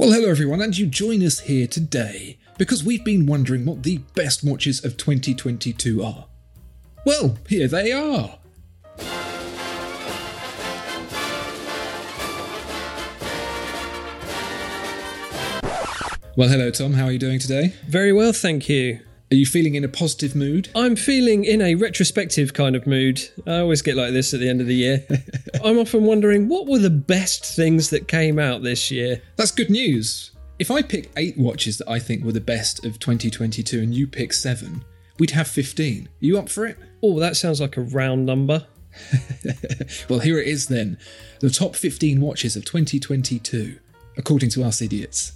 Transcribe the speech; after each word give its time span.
Well, 0.00 0.12
hello 0.12 0.30
everyone, 0.30 0.62
and 0.62 0.78
you 0.78 0.86
join 0.86 1.22
us 1.22 1.40
here 1.40 1.66
today 1.66 2.38
because 2.56 2.82
we've 2.82 3.04
been 3.04 3.26
wondering 3.26 3.66
what 3.66 3.82
the 3.82 3.98
best 4.14 4.42
watches 4.42 4.82
of 4.82 4.96
2022 4.96 6.02
are. 6.02 6.24
Well, 7.04 7.36
here 7.46 7.68
they 7.68 7.92
are. 7.92 8.38
Well, 16.34 16.48
hello 16.48 16.70
Tom, 16.70 16.94
how 16.94 17.04
are 17.04 17.12
you 17.12 17.18
doing 17.18 17.38
today? 17.38 17.74
Very 17.86 18.14
well, 18.14 18.32
thank 18.32 18.70
you. 18.70 19.00
Are 19.30 19.36
you 19.36 19.44
feeling 19.44 19.74
in 19.74 19.84
a 19.84 19.88
positive 19.88 20.34
mood? 20.34 20.70
I'm 20.74 20.96
feeling 20.96 21.44
in 21.44 21.60
a 21.60 21.74
retrospective 21.74 22.54
kind 22.54 22.74
of 22.74 22.86
mood. 22.86 23.28
I 23.46 23.58
always 23.58 23.82
get 23.82 23.96
like 23.96 24.14
this 24.14 24.32
at 24.32 24.40
the 24.40 24.48
end 24.48 24.62
of 24.62 24.66
the 24.66 24.74
year. 24.74 25.06
I'm 25.64 25.78
often 25.78 26.04
wondering 26.04 26.48
what 26.48 26.66
were 26.66 26.78
the 26.78 26.90
best 26.90 27.44
things 27.44 27.90
that 27.90 28.08
came 28.08 28.38
out 28.38 28.62
this 28.62 28.90
year? 28.90 29.22
That's 29.36 29.50
good 29.50 29.70
news. 29.70 30.32
If 30.58 30.70
I 30.70 30.82
pick 30.82 31.10
eight 31.16 31.36
watches 31.38 31.78
that 31.78 31.88
I 31.88 31.98
think 31.98 32.24
were 32.24 32.32
the 32.32 32.40
best 32.40 32.84
of 32.84 32.98
2022 32.98 33.80
and 33.80 33.94
you 33.94 34.06
pick 34.06 34.32
seven, 34.32 34.84
we'd 35.18 35.30
have 35.30 35.48
15. 35.48 36.06
Are 36.06 36.08
you 36.20 36.38
up 36.38 36.48
for 36.48 36.66
it? 36.66 36.78
Oh, 37.02 37.18
that 37.20 37.36
sounds 37.36 37.60
like 37.60 37.76
a 37.76 37.82
round 37.82 38.26
number. 38.26 38.66
well, 40.08 40.18
here 40.18 40.38
it 40.38 40.48
is 40.48 40.66
then. 40.66 40.98
The 41.40 41.50
top 41.50 41.76
15 41.76 42.20
watches 42.20 42.56
of 42.56 42.64
2022, 42.64 43.78
according 44.16 44.50
to 44.50 44.64
us 44.64 44.82
idiots. 44.82 45.32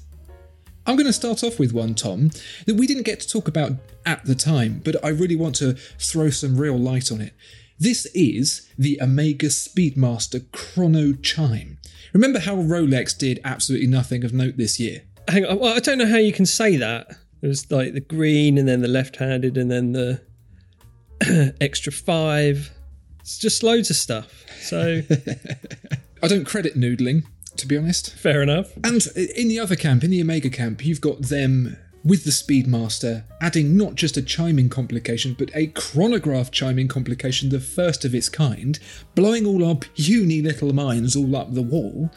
I'm 0.86 0.96
going 0.96 1.06
to 1.06 1.12
start 1.12 1.42
off 1.42 1.58
with 1.58 1.72
one, 1.72 1.94
Tom, 1.94 2.30
that 2.66 2.74
we 2.74 2.86
didn't 2.86 3.04
get 3.04 3.20
to 3.20 3.28
talk 3.28 3.48
about 3.48 3.72
at 4.04 4.24
the 4.26 4.34
time, 4.34 4.82
but 4.84 5.02
I 5.02 5.08
really 5.08 5.36
want 5.36 5.54
to 5.56 5.74
throw 5.98 6.28
some 6.28 6.58
real 6.58 6.78
light 6.78 7.10
on 7.10 7.22
it. 7.22 7.32
This 7.78 8.06
is 8.14 8.68
the 8.78 9.00
Omega 9.02 9.46
Speedmaster 9.46 10.50
Chrono 10.52 11.12
Chime. 11.14 11.78
Remember 12.12 12.38
how 12.38 12.56
Rolex 12.56 13.16
did 13.16 13.40
absolutely 13.44 13.88
nothing 13.88 14.24
of 14.24 14.32
note 14.32 14.56
this 14.56 14.78
year? 14.78 15.02
Hang 15.28 15.44
on, 15.44 15.58
well, 15.58 15.74
I 15.74 15.80
don't 15.80 15.98
know 15.98 16.06
how 16.06 16.18
you 16.18 16.32
can 16.32 16.46
say 16.46 16.76
that. 16.76 17.08
It 17.42 17.48
was 17.48 17.70
like 17.70 17.92
the 17.92 18.00
green 18.00 18.58
and 18.58 18.68
then 18.68 18.80
the 18.80 18.88
left 18.88 19.16
handed 19.16 19.56
and 19.56 19.70
then 19.70 19.92
the 19.92 20.20
extra 21.60 21.92
five. 21.92 22.70
It's 23.20 23.38
just 23.38 23.62
loads 23.62 23.90
of 23.90 23.96
stuff. 23.96 24.44
So. 24.60 25.02
I 26.22 26.28
don't 26.28 26.44
credit 26.44 26.76
noodling 26.76 27.24
to 27.56 27.66
be 27.66 27.76
honest. 27.76 28.14
Fair 28.14 28.42
enough. 28.42 28.72
And 28.82 29.06
in 29.16 29.48
the 29.48 29.58
other 29.58 29.76
camp, 29.76 30.04
in 30.04 30.10
the 30.10 30.20
Omega 30.20 30.50
camp, 30.50 30.84
you've 30.84 31.00
got 31.00 31.22
them 31.22 31.76
with 32.04 32.24
the 32.24 32.30
Speedmaster 32.30 33.24
adding 33.40 33.76
not 33.76 33.94
just 33.94 34.16
a 34.16 34.22
chiming 34.22 34.68
complication, 34.68 35.34
but 35.38 35.50
a 35.54 35.68
chronograph 35.68 36.50
chiming 36.50 36.88
complication, 36.88 37.48
the 37.48 37.60
first 37.60 38.04
of 38.04 38.14
its 38.14 38.28
kind, 38.28 38.78
blowing 39.14 39.46
all 39.46 39.64
our 39.64 39.76
puny 39.76 40.42
little 40.42 40.72
minds 40.74 41.16
all 41.16 41.34
up 41.34 41.54
the 41.54 41.62
wall. 41.62 42.10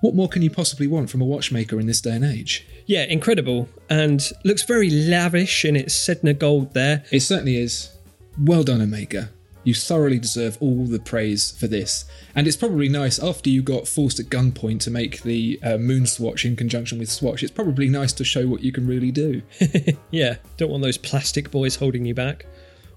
What 0.00 0.14
more 0.14 0.28
can 0.28 0.42
you 0.42 0.50
possibly 0.50 0.86
want 0.86 1.10
from 1.10 1.20
a 1.20 1.26
watchmaker 1.26 1.80
in 1.80 1.86
this 1.86 2.00
day 2.00 2.16
and 2.16 2.24
age? 2.24 2.66
Yeah, 2.86 3.04
incredible. 3.04 3.68
And 3.88 4.22
looks 4.44 4.62
very 4.62 4.90
lavish 4.90 5.64
in 5.64 5.76
its 5.76 5.94
Sedna 5.94 6.38
gold 6.38 6.74
there. 6.74 7.04
It 7.10 7.20
certainly 7.20 7.56
is. 7.56 7.90
Well 8.40 8.62
done, 8.62 8.80
Omega. 8.80 9.30
You 9.64 9.74
thoroughly 9.74 10.18
deserve 10.18 10.56
all 10.60 10.86
the 10.86 10.98
praise 10.98 11.50
for 11.50 11.66
this. 11.66 12.04
And 12.34 12.46
it's 12.46 12.56
probably 12.56 12.88
nice 12.88 13.18
after 13.18 13.50
you 13.50 13.62
got 13.62 13.88
forced 13.88 14.20
at 14.20 14.26
gunpoint 14.26 14.80
to 14.80 14.90
make 14.90 15.22
the 15.22 15.58
uh, 15.62 15.78
moon 15.78 16.06
swatch 16.06 16.44
in 16.44 16.56
conjunction 16.56 16.98
with 16.98 17.10
swatch. 17.10 17.42
It's 17.42 17.52
probably 17.52 17.88
nice 17.88 18.12
to 18.14 18.24
show 18.24 18.46
what 18.46 18.62
you 18.62 18.72
can 18.72 18.86
really 18.86 19.10
do. 19.10 19.42
yeah, 20.10 20.36
don't 20.56 20.70
want 20.70 20.82
those 20.82 20.98
plastic 20.98 21.50
boys 21.50 21.76
holding 21.76 22.04
you 22.04 22.14
back. 22.14 22.46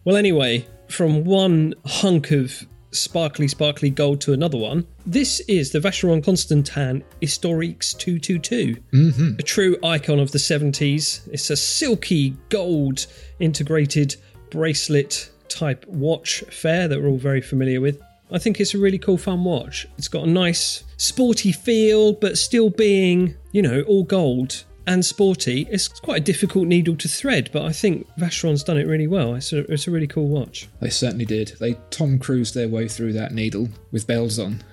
Well, 0.03 0.15
anyway, 0.15 0.65
from 0.87 1.23
one 1.25 1.73
hunk 1.85 2.31
of 2.31 2.65
sparkly, 2.91 3.47
sparkly 3.47 3.89
gold 3.89 4.21
to 4.21 4.33
another 4.33 4.57
one. 4.57 4.85
This 5.05 5.39
is 5.41 5.71
the 5.71 5.79
Vacheron 5.79 6.23
Constantin 6.23 7.03
Historiques 7.21 7.97
222, 7.97 8.75
mm-hmm. 8.93 9.35
a 9.39 9.43
true 9.43 9.77
icon 9.83 10.19
of 10.19 10.31
the 10.31 10.37
70s. 10.37 11.27
It's 11.31 11.49
a 11.49 11.55
silky 11.55 12.35
gold 12.49 13.07
integrated 13.39 14.15
bracelet 14.49 15.31
type 15.53 15.85
watch 15.87 16.43
fare 16.49 16.87
that 16.87 17.01
we're 17.01 17.09
all 17.09 17.17
very 17.17 17.41
familiar 17.41 17.81
with. 17.81 18.01
I 18.31 18.39
think 18.39 18.59
it's 18.59 18.73
a 18.73 18.77
really 18.77 18.97
cool, 18.97 19.17
fun 19.17 19.43
watch. 19.43 19.87
It's 19.97 20.07
got 20.07 20.23
a 20.23 20.29
nice 20.29 20.83
sporty 20.97 21.51
feel, 21.51 22.13
but 22.13 22.37
still 22.37 22.69
being, 22.69 23.35
you 23.51 23.61
know, 23.61 23.81
all 23.81 24.03
gold 24.03 24.63
and 24.87 25.05
sporty. 25.05 25.67
It's 25.69 25.87
quite 25.87 26.21
a 26.21 26.23
difficult 26.23 26.67
needle 26.67 26.95
to 26.97 27.07
thread, 27.07 27.49
but 27.51 27.63
I 27.63 27.73
think 27.73 28.07
Vacheron's 28.17 28.63
done 28.63 28.77
it 28.77 28.87
really 28.87 29.07
well. 29.07 29.35
It's 29.35 29.51
a, 29.51 29.59
it's 29.71 29.87
a 29.87 29.91
really 29.91 30.07
cool 30.07 30.27
watch. 30.27 30.69
They 30.79 30.89
certainly 30.89 31.25
did. 31.25 31.49
They 31.59 31.73
Tom 31.89 32.19
Cruised 32.19 32.53
their 32.53 32.69
way 32.69 32.87
through 32.87 33.13
that 33.13 33.33
needle 33.33 33.69
with 33.91 34.07
bells 34.07 34.39
on. 34.39 34.63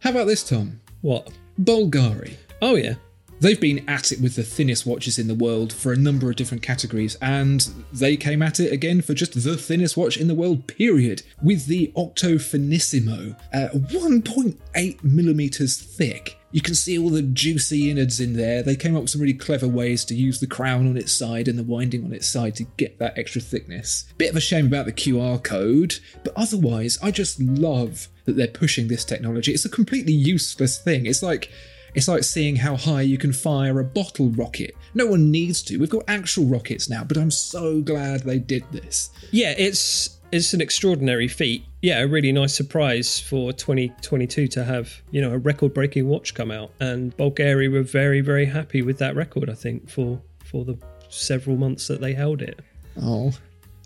How 0.00 0.10
about 0.10 0.26
this, 0.26 0.44
Tom? 0.46 0.80
What? 1.00 1.30
Bulgari. 1.60 2.34
Oh, 2.60 2.76
yeah. 2.76 2.94
They've 3.40 3.60
been 3.60 3.88
at 3.88 4.10
it 4.10 4.20
with 4.20 4.34
the 4.34 4.42
thinnest 4.42 4.84
watches 4.84 5.18
in 5.18 5.28
the 5.28 5.34
world 5.34 5.72
for 5.72 5.92
a 5.92 5.96
number 5.96 6.28
of 6.28 6.36
different 6.36 6.62
categories, 6.62 7.16
and 7.22 7.60
they 7.92 8.16
came 8.16 8.42
at 8.42 8.58
it 8.58 8.72
again 8.72 9.00
for 9.00 9.14
just 9.14 9.34
the 9.34 9.56
thinnest 9.56 9.96
watch 9.96 10.16
in 10.16 10.26
the 10.26 10.34
world, 10.34 10.66
period, 10.66 11.22
with 11.42 11.66
the 11.66 11.92
Octo 11.94 12.36
Finissimo, 12.36 13.38
uh, 13.52 13.68
1.8 13.74 15.04
millimeters 15.04 15.76
thick. 15.76 16.36
You 16.50 16.62
can 16.62 16.74
see 16.74 16.98
all 16.98 17.10
the 17.10 17.22
juicy 17.22 17.90
innards 17.90 18.20
in 18.20 18.34
there. 18.34 18.62
They 18.62 18.74
came 18.74 18.96
up 18.96 19.02
with 19.02 19.10
some 19.10 19.20
really 19.20 19.34
clever 19.34 19.68
ways 19.68 20.04
to 20.06 20.14
use 20.14 20.40
the 20.40 20.46
crown 20.46 20.88
on 20.88 20.96
its 20.96 21.12
side 21.12 21.46
and 21.46 21.58
the 21.58 21.62
winding 21.62 22.04
on 22.04 22.12
its 22.12 22.26
side 22.26 22.56
to 22.56 22.64
get 22.76 22.98
that 22.98 23.18
extra 23.18 23.40
thickness. 23.40 24.06
Bit 24.16 24.30
of 24.30 24.36
a 24.36 24.40
shame 24.40 24.66
about 24.66 24.86
the 24.86 24.92
QR 24.92 25.42
code, 25.42 25.98
but 26.24 26.32
otherwise, 26.34 26.98
I 27.02 27.10
just 27.10 27.38
love 27.38 28.08
that 28.24 28.36
they're 28.36 28.48
pushing 28.48 28.88
this 28.88 29.04
technology. 29.04 29.52
It's 29.52 29.66
a 29.66 29.70
completely 29.70 30.14
useless 30.14 30.78
thing. 30.78 31.06
It's 31.06 31.22
like 31.22 31.50
it's 31.94 32.08
like 32.08 32.24
seeing 32.24 32.56
how 32.56 32.76
high 32.76 33.02
you 33.02 33.18
can 33.18 33.32
fire 33.32 33.78
a 33.80 33.84
bottle 33.84 34.30
rocket. 34.30 34.76
No 34.94 35.06
one 35.06 35.30
needs 35.30 35.62
to. 35.64 35.78
We've 35.78 35.90
got 35.90 36.04
actual 36.08 36.44
rockets 36.46 36.88
now, 36.88 37.04
but 37.04 37.16
I'm 37.16 37.30
so 37.30 37.80
glad 37.80 38.22
they 38.22 38.38
did 38.38 38.64
this. 38.70 39.10
Yeah, 39.30 39.54
it's 39.56 40.18
it's 40.30 40.52
an 40.52 40.60
extraordinary 40.60 41.28
feat. 41.28 41.64
Yeah, 41.80 42.00
a 42.00 42.06
really 42.06 42.32
nice 42.32 42.54
surprise 42.54 43.18
for 43.18 43.52
2022 43.52 44.48
to 44.48 44.64
have, 44.64 44.92
you 45.10 45.22
know, 45.22 45.32
a 45.32 45.38
record-breaking 45.38 46.06
watch 46.06 46.34
come 46.34 46.50
out 46.50 46.70
and 46.80 47.16
Bulgari 47.16 47.70
were 47.70 47.82
very 47.82 48.20
very 48.20 48.46
happy 48.46 48.82
with 48.82 48.98
that 48.98 49.16
record, 49.16 49.48
I 49.48 49.54
think, 49.54 49.88
for 49.88 50.20
for 50.44 50.64
the 50.64 50.76
several 51.08 51.56
months 51.56 51.88
that 51.88 52.00
they 52.00 52.12
held 52.12 52.42
it. 52.42 52.60
Oh. 53.00 53.32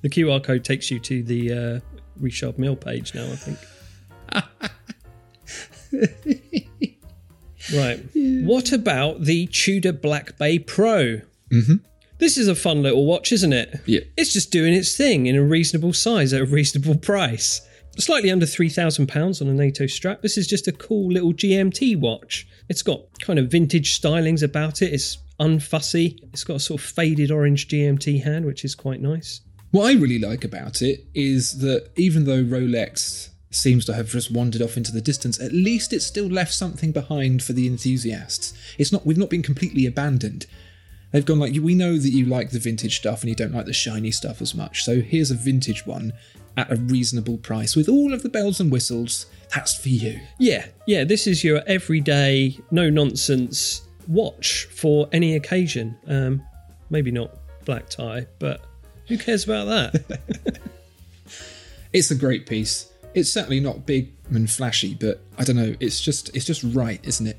The 0.03 0.09
QR 0.09 0.43
code 0.43 0.65
takes 0.65 0.91
you 0.91 0.99
to 1.01 1.23
the 1.23 1.53
uh, 1.53 1.81
Richard 2.19 2.59
Mille 2.59 2.77
page 2.77 3.15
now, 3.15 3.25
I 3.25 3.37
think. 3.37 3.59
Right. 7.75 8.03
Yeah. 8.15 8.47
What 8.47 8.73
about 8.73 9.23
the 9.23 9.47
Tudor 9.47 9.93
Black 9.93 10.39
Bay 10.39 10.59
Pro? 10.59 11.21
Mm-hmm. 11.51 11.77
This 12.19 12.39
is 12.39 12.47
a 12.49 12.55
fun 12.55 12.83
little 12.83 13.05
watch, 13.05 13.33
isn't 13.33 13.53
it? 13.53 13.81
Yeah. 13.87 14.01
It's 14.17 14.33
just 14.33 14.53
doing 14.53 14.75
its 14.75 14.97
thing 14.97 15.27
in 15.27 15.37
a 15.37 15.43
reasonable 15.43 15.93
size 15.93 16.33
at 16.33 16.41
a 16.41 16.45
reasonable 16.47 16.97
price. 16.97 17.61
Slightly 17.99 18.31
under 18.31 18.47
£3,000 18.47 19.43
on 19.43 19.49
a 19.49 19.53
NATO 19.53 19.87
strap. 19.87 20.23
This 20.23 20.39
is 20.39 20.47
just 20.47 20.69
a 20.69 20.73
cool 20.73 21.13
little 21.13 21.33
GMT 21.33 21.99
watch. 21.99 22.47
It's 22.69 22.83
got 22.83 23.01
kind 23.21 23.39
of 23.39 23.51
vintage 23.51 24.01
stylings 24.01 24.43
about 24.43 24.83
it. 24.83 24.93
It's 24.93 25.19
unfussy. 25.41 26.21
It's 26.33 26.45
got 26.45 26.57
a 26.57 26.61
sort 26.61 26.81
of 26.81 26.87
faded 26.87 27.31
orange 27.31 27.69
GMT 27.69 28.23
hand, 28.23 28.47
which 28.47 28.65
is 28.65 28.75
quite 28.75 29.01
nice. 29.01 29.41
What 29.73 29.87
I 29.87 29.95
really 29.95 30.19
like 30.19 30.45
about 30.45 30.81
it 30.81 31.05
is 31.15 31.59
that 31.59 31.91
even 31.97 32.25
though 32.25 32.45
Rolex 32.45 33.31
seems 33.55 33.85
to 33.87 33.95
have 33.95 34.09
just 34.09 34.31
wandered 34.31 34.63
off 34.63 34.77
into 34.77 34.93
the 34.93 35.01
distance, 35.01 35.41
at 35.41 35.53
least 35.53 35.93
it's 35.93 36.07
still 36.07 36.27
left 36.27 36.53
something 36.53 36.93
behind 36.93 37.43
for 37.43 37.53
the 37.53 37.67
enthusiasts. 37.67 38.53
It's 38.79 38.93
not 38.93 39.07
we've 39.07 39.19
not 39.19 39.31
been 39.31 39.43
completely 39.43 39.87
abandoned. 39.87 40.47
They've 41.13 41.25
gone 41.25 41.39
like 41.39 41.55
we 41.61 41.75
know 41.75 41.99
that 41.99 42.11
you 42.11 42.25
like 42.25 42.51
the 42.51 42.59
vintage 42.59 42.97
stuff 42.97 43.21
and 43.21 43.29
you 43.29 43.35
don't 43.35 43.53
like 43.53 43.67
the 43.67 43.73
shiny 43.73 44.11
stuff 44.11 44.41
as 44.41 44.55
much. 44.55 44.83
So 44.85 45.01
here's 45.01 45.31
a 45.31 45.35
vintage 45.35 45.87
one 45.87 46.13
at 46.57 46.73
a 46.73 46.77
reasonable 46.77 47.39
price 47.39 47.77
with 47.77 47.89
all 47.89 48.15
of 48.15 48.23
the 48.23 48.29
bells 48.29 48.61
and 48.61 48.73
whistles. 48.73 49.27
That's 49.55 49.77
for 49.77 49.91
you. 49.91 50.21
Yeah, 50.39 50.67
yeah, 50.87 51.05
this 51.05 51.27
is 51.27 51.45
your 51.45 51.63
everyday, 51.67 52.59
no 52.71 52.89
nonsense 52.89 53.83
watch 54.09 54.65
for 54.65 55.09
any 55.13 55.37
occasion. 55.37 55.97
Um, 56.07 56.43
maybe 56.89 57.11
not 57.11 57.37
black 57.67 57.91
tie, 57.91 58.27
but 58.39 58.63
who 59.09 59.19
cares 59.19 59.45
about 59.45 59.67
that? 59.67 60.19
It's 61.93 62.11
a 62.11 62.15
great 62.15 62.47
piece. 62.47 62.91
It's 63.15 63.31
certainly 63.31 63.61
not 63.61 63.87
big 63.87 64.13
and 64.31 64.51
flashy, 64.51 64.95
but 64.95 65.21
I 65.39 65.45
don't 65.45 65.57
know, 65.57 65.75
it's 65.81 66.01
just 66.01 66.35
it's 66.35 66.45
just 66.45 66.63
right, 66.63 67.01
isn't 67.05 67.27
it? 67.27 67.39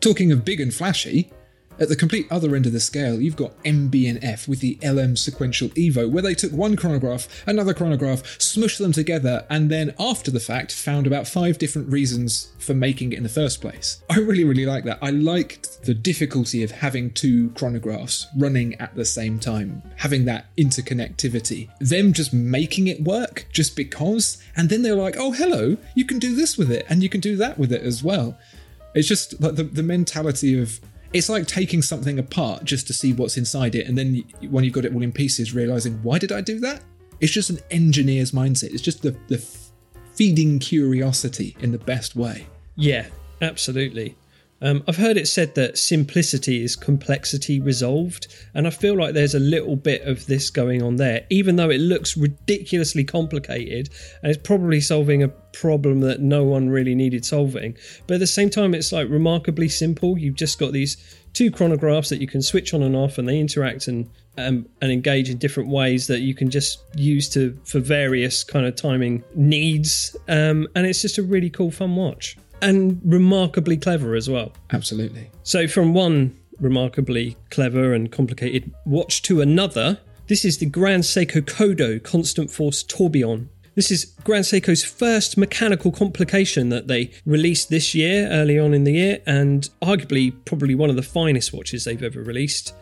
Talking 0.00 0.32
of 0.32 0.44
big 0.44 0.60
and 0.60 0.72
flashy, 0.72 1.30
at 1.78 1.88
the 1.88 1.96
complete 1.96 2.26
other 2.30 2.56
end 2.56 2.66
of 2.66 2.72
the 2.72 2.80
scale, 2.80 3.20
you've 3.20 3.36
got 3.36 3.62
MB&F 3.64 4.48
with 4.48 4.60
the 4.60 4.78
LM 4.82 5.16
Sequential 5.16 5.68
Evo, 5.70 6.10
where 6.10 6.22
they 6.22 6.34
took 6.34 6.52
one 6.52 6.76
chronograph, 6.76 7.28
another 7.46 7.74
chronograph, 7.74 8.22
smushed 8.38 8.78
them 8.78 8.92
together, 8.92 9.44
and 9.50 9.70
then 9.70 9.94
after 9.98 10.30
the 10.30 10.40
fact 10.40 10.72
found 10.72 11.06
about 11.06 11.28
five 11.28 11.58
different 11.58 11.90
reasons 11.90 12.52
for 12.58 12.74
making 12.74 13.12
it 13.12 13.16
in 13.16 13.22
the 13.22 13.28
first 13.28 13.60
place. 13.60 14.02
I 14.10 14.18
really, 14.18 14.44
really 14.44 14.66
like 14.66 14.84
that. 14.84 14.98
I 15.02 15.10
liked 15.10 15.84
the 15.84 15.94
difficulty 15.94 16.62
of 16.62 16.70
having 16.70 17.10
two 17.12 17.50
chronographs 17.50 18.26
running 18.36 18.74
at 18.76 18.94
the 18.94 19.04
same 19.04 19.38
time, 19.38 19.82
having 19.96 20.24
that 20.24 20.46
interconnectivity. 20.56 21.68
Them 21.78 22.12
just 22.12 22.32
making 22.32 22.86
it 22.86 23.04
work 23.04 23.46
just 23.52 23.76
because, 23.76 24.42
and 24.56 24.68
then 24.68 24.82
they're 24.82 24.94
like, 24.94 25.16
oh, 25.18 25.32
hello, 25.32 25.76
you 25.94 26.04
can 26.04 26.18
do 26.18 26.34
this 26.34 26.56
with 26.56 26.70
it, 26.70 26.86
and 26.88 27.02
you 27.02 27.08
can 27.08 27.20
do 27.20 27.36
that 27.36 27.58
with 27.58 27.72
it 27.72 27.82
as 27.82 28.02
well. 28.02 28.38
It's 28.94 29.06
just 29.06 29.38
like 29.42 29.56
the, 29.56 29.64
the 29.64 29.82
mentality 29.82 30.58
of 30.58 30.80
it's 31.12 31.28
like 31.28 31.46
taking 31.46 31.82
something 31.82 32.18
apart 32.18 32.64
just 32.64 32.86
to 32.88 32.92
see 32.92 33.12
what's 33.12 33.36
inside 33.36 33.74
it, 33.74 33.86
and 33.86 33.96
then 33.96 34.24
when 34.50 34.64
you've 34.64 34.74
got 34.74 34.84
it 34.84 34.94
all 34.94 35.02
in 35.02 35.12
pieces, 35.12 35.54
realizing 35.54 36.02
why 36.02 36.18
did 36.18 36.32
I 36.32 36.40
do 36.40 36.60
that? 36.60 36.82
It's 37.20 37.32
just 37.32 37.50
an 37.50 37.58
engineer's 37.70 38.32
mindset. 38.32 38.72
It's 38.72 38.82
just 38.82 39.02
the 39.02 39.16
the 39.28 39.38
feeding 40.14 40.58
curiosity 40.58 41.56
in 41.60 41.72
the 41.72 41.78
best 41.78 42.16
way. 42.16 42.46
Yeah, 42.76 43.06
absolutely. 43.42 44.16
Um, 44.62 44.82
I've 44.88 44.96
heard 44.96 45.16
it 45.16 45.28
said 45.28 45.54
that 45.54 45.76
simplicity 45.76 46.62
is 46.64 46.76
complexity 46.76 47.60
resolved, 47.60 48.28
and 48.54 48.66
I 48.66 48.70
feel 48.70 48.96
like 48.96 49.12
there's 49.12 49.34
a 49.34 49.40
little 49.40 49.76
bit 49.76 50.02
of 50.02 50.26
this 50.26 50.48
going 50.48 50.82
on 50.82 50.96
there, 50.96 51.26
even 51.30 51.56
though 51.56 51.70
it 51.70 51.80
looks 51.80 52.16
ridiculously 52.16 53.04
complicated 53.04 53.90
and 54.22 54.30
it's 54.30 54.42
probably 54.42 54.80
solving 54.80 55.22
a 55.22 55.28
problem 55.28 56.00
that 56.00 56.20
no 56.20 56.44
one 56.44 56.70
really 56.70 56.94
needed 56.94 57.24
solving. 57.24 57.76
But 58.06 58.14
at 58.14 58.20
the 58.20 58.26
same 58.26 58.50
time, 58.50 58.74
it's 58.74 58.92
like 58.92 59.08
remarkably 59.10 59.68
simple. 59.68 60.16
You've 60.18 60.36
just 60.36 60.58
got 60.58 60.72
these 60.72 60.96
two 61.34 61.50
chronographs 61.50 62.08
that 62.08 62.20
you 62.20 62.26
can 62.26 62.40
switch 62.40 62.72
on 62.72 62.82
and 62.82 62.96
off, 62.96 63.18
and 63.18 63.28
they 63.28 63.38
interact 63.38 63.88
and 63.88 64.08
um, 64.38 64.66
and 64.82 64.92
engage 64.92 65.30
in 65.30 65.38
different 65.38 65.70
ways 65.70 66.06
that 66.08 66.20
you 66.20 66.34
can 66.34 66.50
just 66.50 66.82
use 66.94 67.28
to 67.30 67.58
for 67.64 67.80
various 67.80 68.44
kind 68.44 68.66
of 68.66 68.76
timing 68.76 69.22
needs. 69.34 70.16
Um, 70.28 70.68
and 70.74 70.86
it's 70.86 71.02
just 71.02 71.18
a 71.18 71.22
really 71.22 71.50
cool, 71.50 71.70
fun 71.70 71.96
watch 71.96 72.36
and 72.62 73.00
remarkably 73.04 73.76
clever 73.76 74.14
as 74.14 74.28
well. 74.28 74.52
Absolutely. 74.72 75.30
So, 75.42 75.68
from 75.68 75.94
one 75.94 76.36
remarkably 76.60 77.36
clever 77.50 77.92
and 77.92 78.10
complicated 78.10 78.72
watch 78.84 79.22
to 79.22 79.40
another, 79.40 79.98
this 80.28 80.44
is 80.44 80.58
the 80.58 80.66
Grand 80.66 81.04
Seiko 81.04 81.40
Kodo 81.40 82.02
Constant 82.02 82.50
Force 82.50 82.82
Tourbillon. 82.82 83.48
This 83.74 83.90
is 83.90 84.06
Grand 84.24 84.44
Seiko's 84.44 84.82
first 84.82 85.36
mechanical 85.36 85.92
complication 85.92 86.70
that 86.70 86.88
they 86.88 87.10
released 87.26 87.68
this 87.68 87.94
year, 87.94 88.26
early 88.30 88.58
on 88.58 88.72
in 88.72 88.84
the 88.84 88.92
year, 88.92 89.20
and 89.26 89.68
arguably 89.82 90.34
probably 90.46 90.74
one 90.74 90.88
of 90.88 90.96
the 90.96 91.02
finest 91.02 91.52
watches 91.52 91.84
they've 91.84 92.02
ever 92.02 92.22
released. 92.22 92.72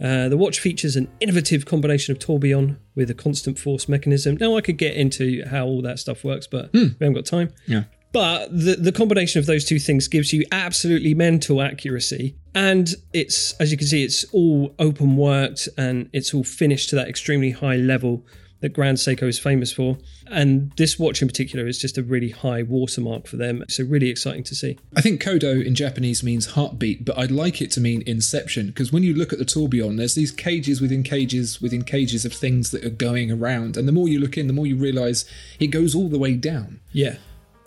Uh, 0.00 0.28
the 0.28 0.36
watch 0.36 0.58
features 0.58 0.96
an 0.96 1.08
innovative 1.20 1.66
combination 1.66 2.12
of 2.12 2.18
tourbillon 2.18 2.78
with 2.94 3.10
a 3.10 3.14
constant 3.14 3.58
force 3.58 3.88
mechanism. 3.88 4.36
Now, 4.40 4.56
I 4.56 4.60
could 4.60 4.76
get 4.78 4.96
into 4.96 5.44
how 5.46 5.66
all 5.66 5.82
that 5.82 5.98
stuff 5.98 6.24
works, 6.24 6.46
but 6.46 6.72
we 6.72 6.96
haven't 7.00 7.14
got 7.14 7.26
time. 7.26 7.52
Yeah. 7.66 7.84
But 8.12 8.50
the, 8.50 8.76
the 8.76 8.92
combination 8.92 9.38
of 9.38 9.46
those 9.46 9.64
two 9.64 9.78
things 9.78 10.08
gives 10.08 10.32
you 10.32 10.44
absolutely 10.50 11.14
mental 11.14 11.62
accuracy. 11.62 12.34
And 12.54 12.94
it's, 13.12 13.52
as 13.54 13.70
you 13.70 13.78
can 13.78 13.86
see, 13.86 14.02
it's 14.02 14.24
all 14.32 14.74
open 14.78 15.16
worked 15.16 15.68
and 15.78 16.10
it's 16.12 16.34
all 16.34 16.44
finished 16.44 16.90
to 16.90 16.96
that 16.96 17.08
extremely 17.08 17.52
high 17.52 17.76
level 17.76 18.24
that 18.60 18.70
Grand 18.70 18.98
Seiko 18.98 19.22
is 19.22 19.38
famous 19.38 19.72
for. 19.72 19.98
And 20.26 20.72
this 20.76 20.98
watch 20.98 21.22
in 21.22 21.28
particular 21.28 21.66
is 21.66 21.78
just 21.78 21.98
a 21.98 22.02
really 22.02 22.30
high 22.30 22.62
watermark 22.62 23.26
for 23.26 23.36
them. 23.36 23.64
So, 23.68 23.84
really 23.84 24.10
exciting 24.10 24.44
to 24.44 24.54
see. 24.54 24.78
I 24.94 25.00
think 25.00 25.22
Kodo 25.22 25.64
in 25.64 25.74
Japanese 25.74 26.22
means 26.22 26.46
heartbeat, 26.46 27.04
but 27.04 27.18
I'd 27.18 27.30
like 27.30 27.60
it 27.60 27.70
to 27.72 27.80
mean 27.80 28.02
inception 28.06 28.68
because 28.68 28.92
when 28.92 29.02
you 29.02 29.14
look 29.14 29.32
at 29.32 29.38
the 29.38 29.44
tourbillon, 29.44 29.96
there's 29.96 30.14
these 30.14 30.30
cages 30.30 30.80
within 30.80 31.02
cages 31.02 31.60
within 31.60 31.82
cages 31.82 32.24
of 32.24 32.32
things 32.32 32.70
that 32.70 32.84
are 32.84 32.90
going 32.90 33.32
around. 33.32 33.76
And 33.76 33.88
the 33.88 33.92
more 33.92 34.08
you 34.08 34.20
look 34.20 34.36
in, 34.36 34.46
the 34.46 34.52
more 34.52 34.66
you 34.66 34.76
realize 34.76 35.24
it 35.58 35.68
goes 35.68 35.94
all 35.94 36.08
the 36.08 36.18
way 36.18 36.34
down. 36.34 36.80
Yeah. 36.92 37.16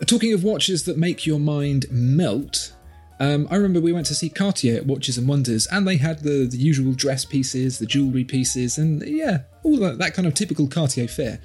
Talking 0.06 0.32
of 0.34 0.44
watches 0.44 0.84
that 0.84 0.98
make 0.98 1.24
your 1.24 1.38
mind 1.38 1.86
melt, 1.90 2.74
um, 3.20 3.46
I 3.50 3.56
remember 3.56 3.80
we 3.80 3.92
went 3.92 4.06
to 4.06 4.14
see 4.14 4.28
Cartier 4.28 4.76
at 4.76 4.86
Watches 4.86 5.16
and 5.16 5.28
Wonders, 5.28 5.66
and 5.68 5.86
they 5.86 5.96
had 5.96 6.20
the, 6.20 6.46
the 6.46 6.56
usual 6.58 6.92
dress 6.92 7.24
pieces, 7.24 7.78
the 7.78 7.86
jewellery 7.86 8.24
pieces, 8.24 8.76
and 8.76 9.02
yeah, 9.06 9.42
all 9.62 9.78
that, 9.78 9.98
that 9.98 10.14
kind 10.14 10.26
of 10.26 10.34
typical 10.34 10.66
Cartier 10.66 11.08
fare. 11.08 11.40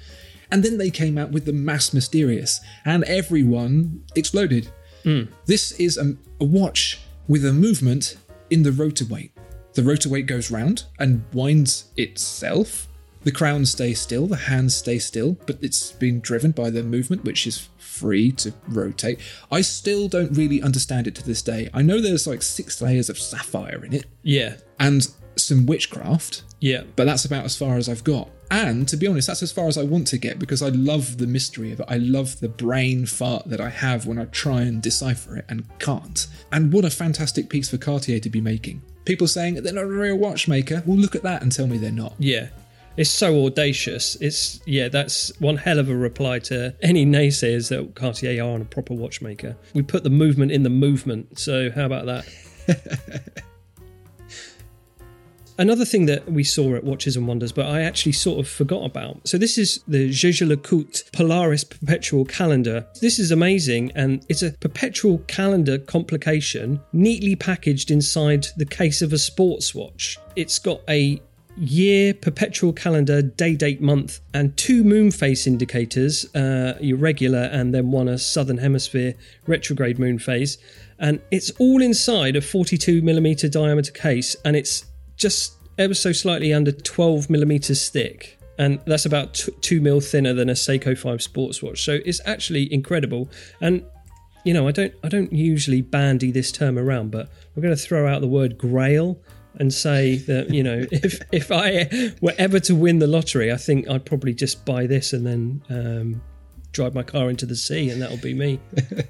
And 0.50 0.64
then 0.64 0.78
they 0.78 0.90
came 0.90 1.16
out 1.16 1.30
with 1.30 1.44
the 1.44 1.52
Mass 1.52 1.94
Mysterious, 1.94 2.60
and 2.84 3.04
everyone 3.04 4.02
exploded. 4.16 4.68
This 5.46 5.72
is 5.72 5.96
a, 5.96 6.16
a 6.40 6.44
watch 6.44 7.00
with 7.28 7.46
a 7.46 7.52
movement 7.52 8.16
in 8.50 8.64
the 8.64 8.72
rotor 8.72 9.06
weight. 9.06 9.32
The 9.74 9.84
rotor 9.84 10.08
weight 10.08 10.26
goes 10.26 10.50
round 10.50 10.84
and 10.98 11.24
winds 11.32 11.92
itself. 11.96 12.88
The 13.22 13.30
crown 13.30 13.64
stays 13.66 14.00
still, 14.00 14.26
the 14.26 14.36
hands 14.36 14.74
stay 14.74 14.98
still, 14.98 15.36
but 15.46 15.58
it's 15.62 15.92
being 15.92 16.20
driven 16.20 16.50
by 16.50 16.70
the 16.70 16.82
movement, 16.82 17.24
which 17.24 17.46
is 17.46 17.68
free 18.00 18.32
to 18.32 18.52
rotate. 18.68 19.18
I 19.52 19.60
still 19.60 20.08
don't 20.08 20.32
really 20.36 20.62
understand 20.62 21.06
it 21.06 21.14
to 21.16 21.24
this 21.26 21.42
day. 21.42 21.68
I 21.74 21.82
know 21.82 22.00
there's 22.00 22.26
like 22.26 22.42
six 22.42 22.80
layers 22.80 23.08
of 23.10 23.18
sapphire 23.18 23.84
in 23.84 23.92
it 23.92 24.06
Yeah. 24.22 24.56
and 24.78 25.06
some 25.36 25.66
witchcraft, 25.66 26.42
Yeah. 26.60 26.82
but 26.96 27.04
that's 27.04 27.24
about 27.24 27.44
as 27.44 27.56
far 27.56 27.76
as 27.76 27.88
I've 27.88 28.04
got. 28.04 28.28
And 28.52 28.88
to 28.88 28.96
be 28.96 29.06
honest, 29.06 29.28
that's 29.28 29.44
as 29.44 29.52
far 29.52 29.68
as 29.68 29.78
I 29.78 29.84
want 29.84 30.08
to 30.08 30.18
get 30.18 30.38
because 30.40 30.60
I 30.60 30.70
love 30.70 31.18
the 31.18 31.26
mystery 31.28 31.70
of 31.72 31.78
it. 31.80 31.86
I 31.88 31.98
love 31.98 32.40
the 32.40 32.48
brain 32.48 33.06
fart 33.06 33.48
that 33.48 33.60
I 33.60 33.68
have 33.70 34.06
when 34.06 34.18
I 34.18 34.24
try 34.24 34.62
and 34.62 34.82
decipher 34.82 35.36
it 35.36 35.44
and 35.48 35.64
can't. 35.78 36.26
And 36.50 36.72
what 36.72 36.84
a 36.84 36.90
fantastic 36.90 37.48
piece 37.48 37.68
for 37.70 37.78
Cartier 37.78 38.18
to 38.18 38.28
be 38.30 38.40
making. 38.40 38.82
People 39.04 39.28
saying 39.28 39.54
they're 39.54 39.72
not 39.72 39.84
a 39.84 39.86
real 39.86 40.16
watchmaker. 40.16 40.82
Well, 40.84 40.98
look 40.98 41.14
at 41.14 41.22
that 41.22 41.42
and 41.42 41.52
tell 41.52 41.68
me 41.68 41.78
they're 41.78 41.92
not. 41.92 42.14
Yeah. 42.18 42.48
It's 42.96 43.10
so 43.10 43.46
audacious. 43.46 44.16
It's 44.16 44.60
yeah, 44.66 44.88
that's 44.88 45.32
one 45.40 45.56
hell 45.56 45.78
of 45.78 45.88
a 45.88 45.96
reply 45.96 46.38
to 46.40 46.74
any 46.82 47.06
naysayers 47.06 47.68
that 47.68 47.94
Cartier 47.94 48.42
aren't 48.42 48.62
a 48.62 48.66
proper 48.66 48.94
watchmaker. 48.94 49.56
We 49.74 49.82
put 49.82 50.02
the 50.02 50.10
movement 50.10 50.52
in 50.52 50.64
the 50.64 50.70
movement. 50.70 51.38
So 51.38 51.70
how 51.70 51.86
about 51.86 52.06
that? 52.06 53.34
Another 55.60 55.84
thing 55.84 56.06
that 56.06 56.26
we 56.32 56.42
saw 56.42 56.74
at 56.74 56.84
Watches 56.84 57.16
and 57.16 57.28
Wonders, 57.28 57.52
but 57.52 57.66
I 57.66 57.82
actually 57.82 58.12
sort 58.12 58.40
of 58.40 58.48
forgot 58.48 58.82
about. 58.82 59.28
So 59.28 59.36
this 59.36 59.58
is 59.58 59.82
the 59.86 60.08
Jaeger-LeCoultre 60.08 61.12
Polaris 61.12 61.64
Perpetual 61.64 62.24
Calendar. 62.24 62.86
This 63.02 63.18
is 63.18 63.30
amazing, 63.30 63.92
and 63.94 64.24
it's 64.30 64.40
a 64.42 64.52
perpetual 64.52 65.18
calendar 65.28 65.76
complication 65.76 66.80
neatly 66.94 67.36
packaged 67.36 67.90
inside 67.90 68.46
the 68.56 68.64
case 68.64 69.02
of 69.02 69.12
a 69.12 69.18
sports 69.18 69.74
watch. 69.74 70.16
It's 70.34 70.58
got 70.58 70.80
a 70.88 71.20
year, 71.56 72.14
perpetual 72.14 72.72
calendar, 72.72 73.22
day, 73.22 73.54
date, 73.54 73.80
month, 73.80 74.20
and 74.32 74.56
two 74.56 74.84
moon 74.84 75.10
phase 75.10 75.46
indicators, 75.46 76.32
uh, 76.34 76.78
your 76.80 76.96
regular 76.96 77.48
and 77.52 77.74
then 77.74 77.90
one 77.90 78.08
a 78.08 78.18
southern 78.18 78.58
hemisphere 78.58 79.14
retrograde 79.46 79.98
moon 79.98 80.18
phase. 80.18 80.58
And 80.98 81.20
it's 81.30 81.50
all 81.58 81.82
inside 81.82 82.36
a 82.36 82.40
42 82.40 83.02
millimeter 83.02 83.48
diameter 83.48 83.92
case, 83.92 84.36
and 84.44 84.56
it's 84.56 84.86
just 85.16 85.54
ever 85.78 85.94
so 85.94 86.12
slightly 86.12 86.52
under 86.52 86.72
12 86.72 87.30
millimeters 87.30 87.88
thick. 87.88 88.38
And 88.58 88.80
that's 88.84 89.06
about 89.06 89.34
t- 89.34 89.52
two 89.62 89.80
mil 89.80 90.00
thinner 90.00 90.34
than 90.34 90.50
a 90.50 90.54
Seiko 90.54 90.96
5 90.96 91.22
sports 91.22 91.62
watch. 91.62 91.82
So 91.82 91.98
it's 92.04 92.20
actually 92.26 92.72
incredible. 92.72 93.30
And 93.60 93.84
you 94.44 94.54
know, 94.54 94.68
I 94.68 94.72
don't 94.72 94.92
I 95.02 95.08
don't 95.08 95.32
usually 95.32 95.82
bandy 95.82 96.30
this 96.30 96.52
term 96.52 96.78
around, 96.78 97.10
but 97.10 97.30
we're 97.54 97.62
going 97.62 97.74
to 97.74 97.82
throw 97.82 98.06
out 98.06 98.20
the 98.20 98.28
word 98.28 98.58
grail 98.58 99.18
and 99.56 99.72
say 99.72 100.16
that 100.16 100.50
you 100.50 100.62
know 100.62 100.84
if 100.92 101.20
if 101.32 101.50
I 101.52 102.12
were 102.20 102.34
ever 102.38 102.60
to 102.60 102.74
win 102.74 102.98
the 102.98 103.06
lottery, 103.06 103.52
I 103.52 103.56
think 103.56 103.88
I'd 103.88 104.04
probably 104.04 104.34
just 104.34 104.64
buy 104.64 104.86
this 104.86 105.12
and 105.12 105.26
then 105.26 105.62
um, 105.68 106.22
drive 106.72 106.94
my 106.94 107.02
car 107.02 107.30
into 107.30 107.46
the 107.46 107.56
sea, 107.56 107.90
and 107.90 108.00
that'll 108.00 108.16
be 108.18 108.34
me. 108.34 108.60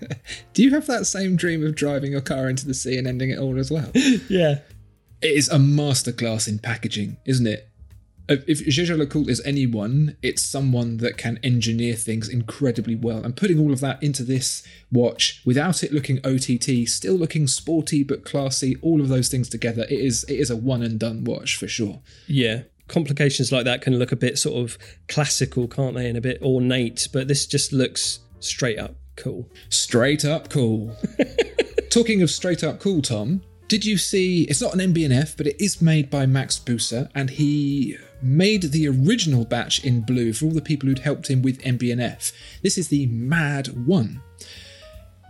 Do 0.54 0.62
you 0.62 0.70
have 0.70 0.86
that 0.86 1.06
same 1.06 1.36
dream 1.36 1.64
of 1.64 1.74
driving 1.74 2.12
your 2.12 2.20
car 2.20 2.48
into 2.48 2.66
the 2.66 2.74
sea 2.74 2.96
and 2.98 3.06
ending 3.06 3.30
it 3.30 3.38
all 3.38 3.58
as 3.58 3.70
well? 3.70 3.90
yeah, 3.94 4.60
It 5.22 5.36
is 5.36 5.48
a 5.48 5.56
masterclass 5.56 6.48
in 6.48 6.58
packaging, 6.58 7.16
isn't 7.26 7.46
it? 7.46 7.68
If 8.30 8.64
Jaeger 8.64 8.96
LeCoultre 8.96 9.28
is 9.28 9.42
anyone, 9.44 10.16
it's 10.22 10.40
someone 10.40 10.98
that 10.98 11.18
can 11.18 11.40
engineer 11.42 11.94
things 11.94 12.28
incredibly 12.28 12.94
well. 12.94 13.24
And 13.24 13.36
putting 13.36 13.58
all 13.58 13.72
of 13.72 13.80
that 13.80 14.00
into 14.00 14.22
this 14.22 14.62
watch 14.92 15.42
without 15.44 15.82
it 15.82 15.92
looking 15.92 16.20
OTT, 16.24 16.88
still 16.88 17.14
looking 17.14 17.48
sporty 17.48 18.04
but 18.04 18.24
classy, 18.24 18.76
all 18.82 19.00
of 19.00 19.08
those 19.08 19.28
things 19.28 19.48
together, 19.48 19.82
it 19.90 19.98
is 19.98 20.22
it 20.24 20.36
is 20.36 20.48
a 20.48 20.56
one 20.56 20.82
and 20.82 20.98
done 20.98 21.24
watch 21.24 21.56
for 21.56 21.66
sure. 21.66 22.00
Yeah. 22.28 22.62
Complications 22.86 23.50
like 23.50 23.64
that 23.64 23.82
can 23.82 23.98
look 23.98 24.12
a 24.12 24.16
bit 24.16 24.38
sort 24.38 24.64
of 24.64 24.78
classical, 25.08 25.66
can't 25.66 25.96
they? 25.96 26.08
And 26.08 26.16
a 26.16 26.20
bit 26.20 26.40
ornate, 26.40 27.08
but 27.12 27.26
this 27.26 27.46
just 27.46 27.72
looks 27.72 28.20
straight 28.38 28.78
up 28.78 28.94
cool. 29.16 29.48
Straight 29.70 30.24
up 30.24 30.50
cool. 30.50 30.96
Talking 31.90 32.22
of 32.22 32.30
straight 32.30 32.62
up 32.62 32.78
cool, 32.78 33.02
Tom, 33.02 33.42
did 33.68 33.84
you 33.84 33.98
see? 33.98 34.44
It's 34.44 34.60
not 34.60 34.74
an 34.74 34.92
MB&F, 34.92 35.36
but 35.36 35.46
it 35.46 35.60
is 35.62 35.82
made 35.82 36.10
by 36.10 36.26
Max 36.26 36.58
Büsser, 36.58 37.08
and 37.14 37.30
he 37.30 37.96
made 38.22 38.62
the 38.62 38.88
original 38.88 39.44
batch 39.44 39.84
in 39.84 40.00
blue 40.02 40.32
for 40.32 40.46
all 40.46 40.50
the 40.52 40.60
people 40.60 40.88
who'd 40.88 41.00
helped 41.00 41.28
him 41.28 41.42
with 41.42 41.62
MB&F. 41.62 42.32
This 42.62 42.78
is 42.78 42.88
the 42.88 43.06
Mad 43.06 43.86
One. 43.86 44.22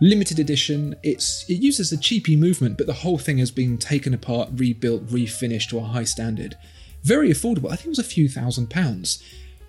Limited 0.01 0.39
edition. 0.39 0.95
It's 1.03 1.47
it 1.49 1.61
uses 1.61 1.91
a 1.91 1.97
cheapy 1.97 2.35
movement, 2.35 2.77
but 2.77 2.87
the 2.87 2.93
whole 2.93 3.19
thing 3.19 3.37
has 3.37 3.51
been 3.51 3.77
taken 3.77 4.13
apart, 4.13 4.49
rebuilt, 4.53 5.07
refinished 5.07 5.69
to 5.69 5.77
a 5.77 5.83
high 5.83 6.05
standard. 6.05 6.57
Very 7.03 7.29
affordable. 7.29 7.71
I 7.71 7.75
think 7.75 7.87
it 7.87 7.89
was 7.89 7.99
a 7.99 8.03
few 8.03 8.27
thousand 8.27 8.69
pounds 8.69 9.23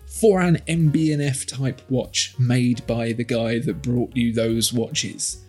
for 0.06 0.40
an 0.40 0.56
MB&F 0.68 1.46
type 1.46 1.80
watch 1.88 2.34
made 2.38 2.86
by 2.86 3.12
the 3.12 3.24
guy 3.24 3.58
that 3.58 3.82
brought 3.82 4.16
you 4.16 4.32
those 4.32 4.72
watches. 4.72 5.42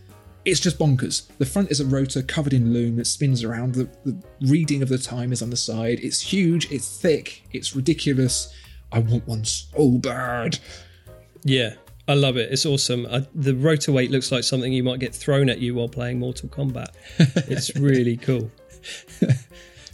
It's 0.46 0.60
just 0.60 0.78
bonkers. 0.78 1.28
The 1.38 1.46
front 1.46 1.72
is 1.72 1.80
a 1.80 1.86
rotor 1.86 2.22
covered 2.22 2.54
in 2.54 2.74
lume 2.74 2.98
that 2.98 3.08
spins 3.08 3.44
around. 3.44 3.76
The, 3.76 3.90
the 4.04 4.18
reading 4.42 4.82
of 4.82 4.90
the 4.90 4.98
time 4.98 5.32
is 5.32 5.42
on 5.42 5.50
the 5.50 5.58
side. 5.58 6.00
It's 6.02 6.20
huge, 6.20 6.70
it's 6.72 7.00
thick, 7.00 7.44
it's 7.54 7.76
ridiculous. 7.76 8.54
I 8.92 9.00
want 9.00 9.28
one 9.28 9.46
so 9.46 9.92
bad. 9.92 10.60
Yeah, 11.44 11.76
I 12.08 12.16
love 12.16 12.38
it. 12.38 12.52
It's 12.52 12.66
awesome. 12.66 13.08
I, 13.10 13.26
the 13.34 13.56
rotor 13.56 13.92
weight 13.94 14.12
looks 14.12 14.32
like 14.32 14.44
something 14.44 14.72
you 14.74 14.84
might 14.84 15.00
get 15.00 15.16
thrown 15.16 15.50
at 15.50 15.60
you 15.60 15.76
while 15.76 15.90
playing 15.90 16.20
Mortal 16.20 16.50
Kombat. 16.50 16.90
it's 17.50 17.76
really 17.78 18.18
cool. 18.18 18.52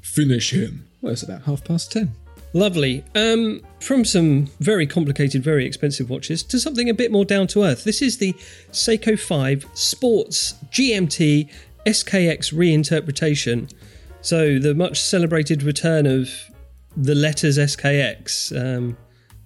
Finish 0.02 0.52
him. 0.52 0.88
Well, 1.02 1.14
it's 1.14 1.24
about 1.24 1.44
half 1.44 1.64
past 1.64 1.92
ten. 1.92 2.14
Lovely. 2.54 3.04
Um, 3.14 3.62
from 3.80 4.04
some 4.04 4.48
very 4.60 4.88
complicated, 4.88 5.44
very 5.44 5.66
expensive 5.66 6.10
watches 6.10 6.42
to 6.44 6.60
something 6.60 6.90
a 6.90 6.94
bit 6.94 7.12
more 7.12 7.26
down 7.26 7.48
to 7.48 7.64
earth. 7.64 7.84
This 7.84 8.02
is 8.02 8.18
the 8.18 8.34
Seiko 8.72 9.20
5 9.20 9.68
Sports 9.74 10.56
GMT 10.72 11.50
SKX 11.86 12.54
reinterpretation. 12.54 13.72
So, 14.22 14.60
the 14.60 14.74
much 14.74 15.00
celebrated 15.00 15.64
return 15.64 16.06
of 16.06 16.30
the 16.98 17.16
letters 17.16 17.58
SKX 17.58 18.52
um, 18.60 18.98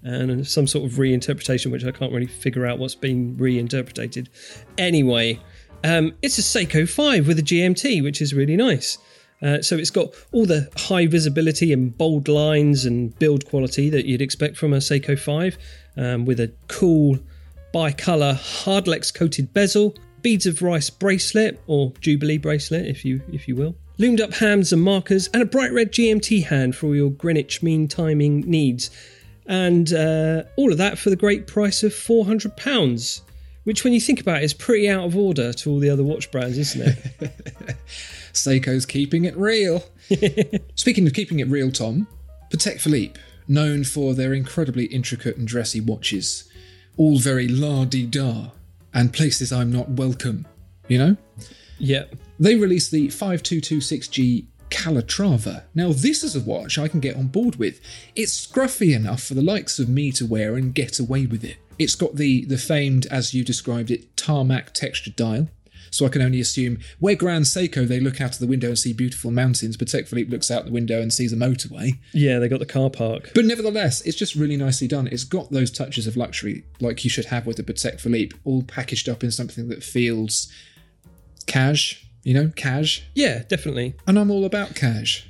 and 0.03 0.47
some 0.47 0.65
sort 0.65 0.89
of 0.89 0.97
reinterpretation, 0.97 1.71
which 1.71 1.85
I 1.85 1.91
can't 1.91 2.11
really 2.11 2.27
figure 2.27 2.65
out 2.65 2.79
what's 2.79 2.95
been 2.95 3.37
reinterpreted. 3.37 4.29
Anyway, 4.77 5.39
um, 5.83 6.13
it's 6.21 6.37
a 6.37 6.41
Seiko 6.41 6.89
5 6.89 7.27
with 7.27 7.37
a 7.37 7.43
GMT, 7.43 8.01
which 8.01 8.21
is 8.21 8.33
really 8.33 8.55
nice. 8.55 8.97
Uh, 9.43 9.61
so 9.61 9.75
it's 9.75 9.89
got 9.89 10.13
all 10.31 10.45
the 10.45 10.69
high 10.77 11.05
visibility 11.05 11.73
and 11.73 11.97
bold 11.97 12.27
lines 12.27 12.85
and 12.85 13.17
build 13.19 13.45
quality 13.45 13.89
that 13.89 14.05
you'd 14.05 14.21
expect 14.21 14.55
from 14.55 14.71
a 14.73 14.77
Seiko 14.77 15.19
5, 15.19 15.57
um, 15.97 16.25
with 16.25 16.39
a 16.39 16.51
cool 16.69 17.19
bi-color 17.73 18.33
hardlex 18.35 19.13
coated 19.13 19.53
bezel, 19.53 19.95
beads 20.21 20.45
of 20.45 20.61
rice 20.61 20.89
bracelet 20.89 21.61
or 21.67 21.91
jubilee 21.99 22.37
bracelet, 22.37 22.85
if 22.85 23.03
you 23.03 23.21
if 23.33 23.47
you 23.47 23.55
will, 23.55 23.75
lumed 23.97 24.21
up 24.21 24.33
hands 24.33 24.71
and 24.71 24.81
markers, 24.81 25.27
and 25.33 25.43
a 25.43 25.45
bright 25.45 25.73
red 25.73 25.91
GMT 25.91 26.45
hand 26.45 26.75
for 26.75 26.87
all 26.87 26.95
your 26.95 27.09
Greenwich 27.09 27.61
Mean 27.61 27.87
Timing 27.87 28.41
needs, 28.41 28.89
and 29.45 29.91
uh, 29.91 30.43
all 30.55 30.71
of 30.71 30.77
that 30.77 30.97
for 30.97 31.09
the 31.09 31.15
great 31.17 31.47
price 31.47 31.83
of 31.83 31.93
four 31.93 32.25
hundred 32.25 32.55
pounds. 32.55 33.21
Which, 33.65 33.85
when 33.85 33.93
you 33.93 34.01
think 34.01 34.19
about 34.19 34.41
it, 34.41 34.43
is 34.43 34.53
pretty 34.53 34.89
out 34.89 35.05
of 35.05 35.15
order 35.15 35.53
to 35.53 35.69
all 35.69 35.79
the 35.79 35.89
other 35.89 36.03
watch 36.03 36.29
brands, 36.31 36.57
isn't 36.57 36.81
it? 36.81 37.31
Seiko's 38.33 38.85
keeping 38.85 39.25
it 39.25 39.37
real. 39.37 39.83
Speaking 40.75 41.07
of 41.07 41.13
keeping 41.13 41.39
it 41.39 41.47
real, 41.47 41.71
Tom, 41.71 42.07
Patek 42.49 42.79
Philippe, 42.79 43.19
known 43.47 43.83
for 43.83 44.13
their 44.13 44.33
incredibly 44.33 44.85
intricate 44.85 45.37
and 45.37 45.47
dressy 45.47 45.79
watches, 45.79 46.49
all 46.97 47.17
very 47.17 47.47
la 47.47 47.85
di 47.85 48.05
da, 48.05 48.49
and 48.93 49.13
places 49.13 49.51
I'm 49.51 49.71
not 49.71 49.89
welcome, 49.89 50.47
you 50.87 50.97
know? 50.97 51.17
Yep. 51.79 52.15
They 52.39 52.55
released 52.55 52.91
the 52.91 53.07
5226G 53.07 54.45
Calatrava. 54.69 55.63
Now, 55.75 55.93
this 55.93 56.23
is 56.23 56.35
a 56.35 56.41
watch 56.41 56.77
I 56.77 56.87
can 56.87 56.99
get 56.99 57.15
on 57.15 57.27
board 57.27 57.57
with. 57.57 57.79
It's 58.15 58.47
scruffy 58.47 58.95
enough 58.95 59.21
for 59.21 59.35
the 59.35 59.41
likes 59.41 59.77
of 59.79 59.87
me 59.87 60.11
to 60.13 60.25
wear 60.25 60.55
and 60.55 60.73
get 60.73 60.99
away 60.99 61.25
with 61.25 61.43
it. 61.43 61.57
It's 61.77 61.95
got 61.95 62.15
the, 62.15 62.45
the 62.45 62.57
famed, 62.57 63.05
as 63.07 63.33
you 63.33 63.43
described 63.43 63.91
it, 63.91 64.15
tarmac 64.17 64.73
textured 64.73 65.15
dial. 65.15 65.49
So 65.91 66.05
I 66.05 66.09
can 66.09 66.21
only 66.21 66.39
assume 66.39 66.79
where 66.99 67.15
Grand 67.15 67.45
Seiko 67.45 67.87
they 67.87 67.99
look 67.99 68.21
out 68.21 68.33
of 68.33 68.39
the 68.39 68.47
window 68.47 68.67
and 68.67 68.79
see 68.79 68.93
beautiful 68.93 69.31
mountains, 69.31 69.77
but 69.77 69.87
Patek 69.87 70.07
Philippe 70.07 70.31
looks 70.31 70.49
out 70.49 70.65
the 70.65 70.71
window 70.71 71.01
and 71.01 71.13
sees 71.13 71.33
a 71.33 71.35
motorway. 71.35 71.99
Yeah, 72.13 72.39
they 72.39 72.47
got 72.47 72.59
the 72.59 72.65
car 72.65 72.89
park. 72.89 73.31
But 73.35 73.45
nevertheless, 73.45 74.01
it's 74.01 74.17
just 74.17 74.35
really 74.35 74.57
nicely 74.57 74.87
done. 74.87 75.07
It's 75.07 75.23
got 75.23 75.51
those 75.51 75.71
touches 75.71 76.07
of 76.07 76.17
luxury 76.17 76.63
like 76.79 77.03
you 77.03 77.09
should 77.09 77.25
have 77.25 77.45
with 77.45 77.57
the 77.57 77.63
Patek 77.63 77.99
Philippe, 77.99 78.35
all 78.43 78.63
packaged 78.63 79.09
up 79.09 79.23
in 79.23 79.31
something 79.31 79.69
that 79.69 79.83
feels 79.83 80.51
cash, 81.45 82.05
you 82.23 82.33
know, 82.33 82.51
cash. 82.55 83.03
Yeah, 83.13 83.43
definitely. 83.47 83.95
And 84.07 84.17
I'm 84.17 84.31
all 84.31 84.45
about 84.45 84.75
cash. 84.75 85.27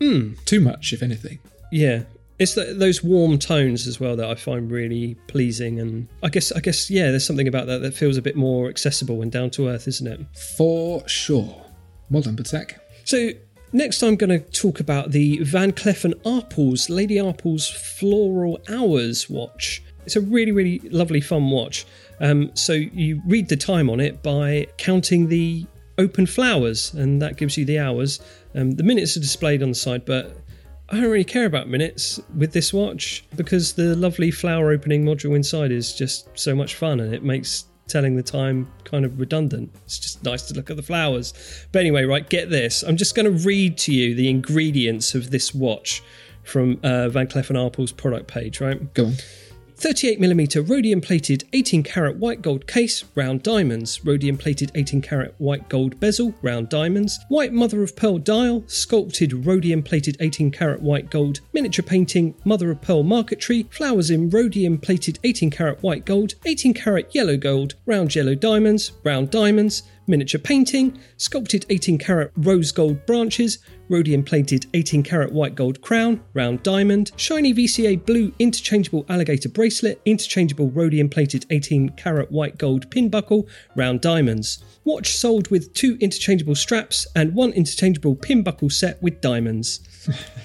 Hmm. 0.00 0.32
Too 0.44 0.60
much, 0.60 0.92
if 0.92 1.02
anything. 1.02 1.38
Yeah. 1.70 2.02
It's 2.38 2.54
the, 2.54 2.74
those 2.74 3.04
warm 3.04 3.38
tones 3.38 3.86
as 3.86 4.00
well 4.00 4.16
that 4.16 4.28
I 4.28 4.34
find 4.34 4.70
really 4.70 5.14
pleasing, 5.26 5.78
and 5.78 6.08
I 6.22 6.28
guess 6.28 6.50
I 6.52 6.60
guess 6.60 6.90
yeah, 6.90 7.10
there's 7.10 7.26
something 7.26 7.48
about 7.48 7.66
that 7.66 7.82
that 7.82 7.94
feels 7.94 8.16
a 8.16 8.22
bit 8.22 8.36
more 8.36 8.68
accessible 8.68 9.22
and 9.22 9.30
down 9.30 9.50
to 9.50 9.68
earth, 9.68 9.86
isn't 9.86 10.06
it? 10.06 10.20
For 10.56 11.06
sure. 11.08 11.64
Well 12.10 12.22
done, 12.22 12.36
Patek. 12.36 12.78
So 13.04 13.30
next, 13.72 14.02
I'm 14.02 14.16
going 14.16 14.30
to 14.30 14.40
talk 14.50 14.80
about 14.80 15.12
the 15.12 15.38
Van 15.42 15.72
Cleef 15.72 16.04
and 16.04 16.14
Arpels 16.24 16.90
Lady 16.90 17.16
Arpels 17.16 17.70
Floral 17.70 18.60
Hours 18.68 19.30
watch. 19.30 19.82
It's 20.04 20.16
a 20.16 20.20
really 20.20 20.52
really 20.52 20.80
lovely 20.90 21.20
fun 21.20 21.50
watch. 21.50 21.86
Um, 22.20 22.50
so 22.54 22.72
you 22.72 23.20
read 23.26 23.48
the 23.48 23.56
time 23.56 23.90
on 23.90 24.00
it 24.00 24.22
by 24.22 24.68
counting 24.78 25.28
the 25.28 25.66
open 25.98 26.26
flowers, 26.26 26.94
and 26.94 27.20
that 27.20 27.36
gives 27.36 27.56
you 27.56 27.64
the 27.64 27.78
hours. 27.78 28.20
Um, 28.54 28.72
the 28.72 28.82
minutes 28.82 29.16
are 29.16 29.20
displayed 29.20 29.62
on 29.62 29.70
the 29.70 29.74
side, 29.74 30.04
but 30.04 30.36
I 30.92 30.96
don't 30.96 31.10
really 31.10 31.24
care 31.24 31.46
about 31.46 31.68
minutes 31.68 32.20
with 32.36 32.52
this 32.52 32.70
watch 32.70 33.24
because 33.34 33.72
the 33.72 33.96
lovely 33.96 34.30
flower 34.30 34.72
opening 34.72 35.06
module 35.06 35.34
inside 35.34 35.72
is 35.72 35.94
just 35.94 36.28
so 36.38 36.54
much 36.54 36.74
fun 36.74 37.00
and 37.00 37.14
it 37.14 37.22
makes 37.22 37.64
telling 37.88 38.14
the 38.14 38.22
time 38.22 38.70
kind 38.84 39.06
of 39.06 39.18
redundant. 39.18 39.74
It's 39.86 39.98
just 39.98 40.22
nice 40.22 40.42
to 40.48 40.54
look 40.54 40.68
at 40.68 40.76
the 40.76 40.82
flowers. 40.82 41.32
But 41.72 41.80
anyway, 41.80 42.04
right, 42.04 42.28
get 42.28 42.50
this. 42.50 42.82
I'm 42.82 42.98
just 42.98 43.14
going 43.14 43.24
to 43.24 43.46
read 43.46 43.78
to 43.78 43.94
you 43.94 44.14
the 44.14 44.28
ingredients 44.28 45.14
of 45.14 45.30
this 45.30 45.54
watch 45.54 46.02
from 46.42 46.78
uh, 46.82 47.08
Van 47.08 47.26
Cleef 47.26 47.50
& 47.50 47.50
Arpels 47.50 47.96
product 47.96 48.26
page, 48.28 48.60
right? 48.60 48.92
Go 48.92 49.06
on. 49.06 49.14
38mm 49.82 50.70
rhodium 50.70 51.00
plated 51.00 51.42
18 51.52 51.82
karat 51.82 52.16
white 52.16 52.40
gold 52.40 52.68
case, 52.68 53.02
round 53.16 53.42
diamonds, 53.42 54.04
rhodium 54.04 54.38
plated 54.38 54.70
18 54.76 55.02
karat 55.02 55.34
white 55.38 55.68
gold 55.68 55.98
bezel, 55.98 56.32
round 56.40 56.68
diamonds, 56.68 57.18
white 57.28 57.52
mother 57.52 57.82
of 57.82 57.96
pearl 57.96 58.18
dial, 58.18 58.62
sculpted 58.68 59.44
rhodium 59.44 59.82
plated 59.82 60.16
18 60.20 60.52
karat 60.52 60.80
white 60.80 61.10
gold, 61.10 61.40
miniature 61.52 61.84
painting, 61.84 62.32
mother 62.44 62.70
of 62.70 62.80
pearl 62.80 63.02
marquetry, 63.02 63.64
flowers 63.72 64.08
in 64.08 64.30
rhodium 64.30 64.78
plated 64.78 65.18
18 65.24 65.50
karat 65.50 65.82
white 65.82 66.04
gold, 66.04 66.36
18 66.46 66.74
karat 66.74 67.12
yellow 67.12 67.36
gold, 67.36 67.74
round 67.84 68.14
yellow 68.14 68.36
diamonds, 68.36 68.92
round 69.02 69.30
diamonds, 69.30 69.82
miniature 70.06 70.40
painting, 70.40 70.96
sculpted 71.16 71.66
18 71.70 71.98
karat 71.98 72.30
rose 72.36 72.70
gold 72.70 73.04
branches, 73.04 73.58
rhodium 73.92 74.24
plated 74.24 74.64
18 74.72 75.02
karat 75.02 75.32
white 75.32 75.54
gold 75.54 75.82
crown, 75.82 76.22
round 76.32 76.62
diamond, 76.62 77.12
shiny 77.16 77.52
VCA 77.52 78.02
blue 78.06 78.32
interchangeable 78.38 79.04
alligator 79.10 79.50
bracelet, 79.50 80.00
interchangeable 80.06 80.70
rhodium 80.70 81.10
plated 81.10 81.44
18 81.50 81.90
karat 81.90 82.32
white 82.32 82.56
gold 82.56 82.90
pin 82.90 83.10
buckle, 83.10 83.46
round 83.76 84.00
diamonds. 84.00 84.64
Watch 84.84 85.14
sold 85.14 85.48
with 85.48 85.74
two 85.74 85.98
interchangeable 86.00 86.54
straps 86.54 87.06
and 87.14 87.34
one 87.34 87.52
interchangeable 87.52 88.16
pin 88.16 88.42
buckle 88.42 88.70
set 88.70 89.02
with 89.02 89.20
diamonds. 89.20 89.80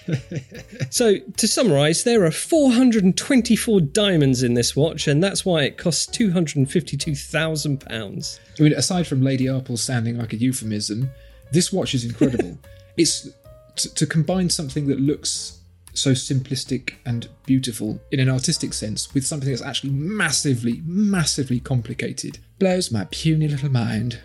so, 0.90 1.16
to 1.38 1.48
summarise, 1.48 2.04
there 2.04 2.26
are 2.26 2.32
424 2.32 3.80
diamonds 3.82 4.44
in 4.44 4.56
this 4.56 4.76
watch, 4.76 5.08
and 5.08 5.24
that's 5.24 5.46
why 5.46 5.64
it 5.64 5.78
costs 5.78 6.06
£252,000. 6.16 8.40
I 8.60 8.64
mean, 8.64 8.74
aside 8.74 9.08
from 9.08 9.22
Lady 9.22 9.46
Arpels 9.46 9.80
sounding 9.80 10.18
like 10.18 10.34
a 10.34 10.36
euphemism, 10.36 11.10
this 11.52 11.72
watch 11.72 11.96
is 11.96 12.04
incredible. 12.06 12.58
it's 12.98 13.30
to, 13.78 13.94
to 13.94 14.06
combine 14.06 14.50
something 14.50 14.88
that 14.88 15.00
looks 15.00 15.60
so 15.94 16.12
simplistic 16.12 16.94
and 17.06 17.28
beautiful 17.46 18.00
in 18.12 18.20
an 18.20 18.30
artistic 18.30 18.74
sense 18.74 19.14
with 19.14 19.26
something 19.26 19.50
that's 19.50 19.62
actually 19.62 19.92
massively, 19.92 20.82
massively 20.86 21.60
complicated 21.60 22.40
blows 22.60 22.92
my 22.92 23.06
puny 23.12 23.48
little 23.48 23.70
mind. 23.70 24.20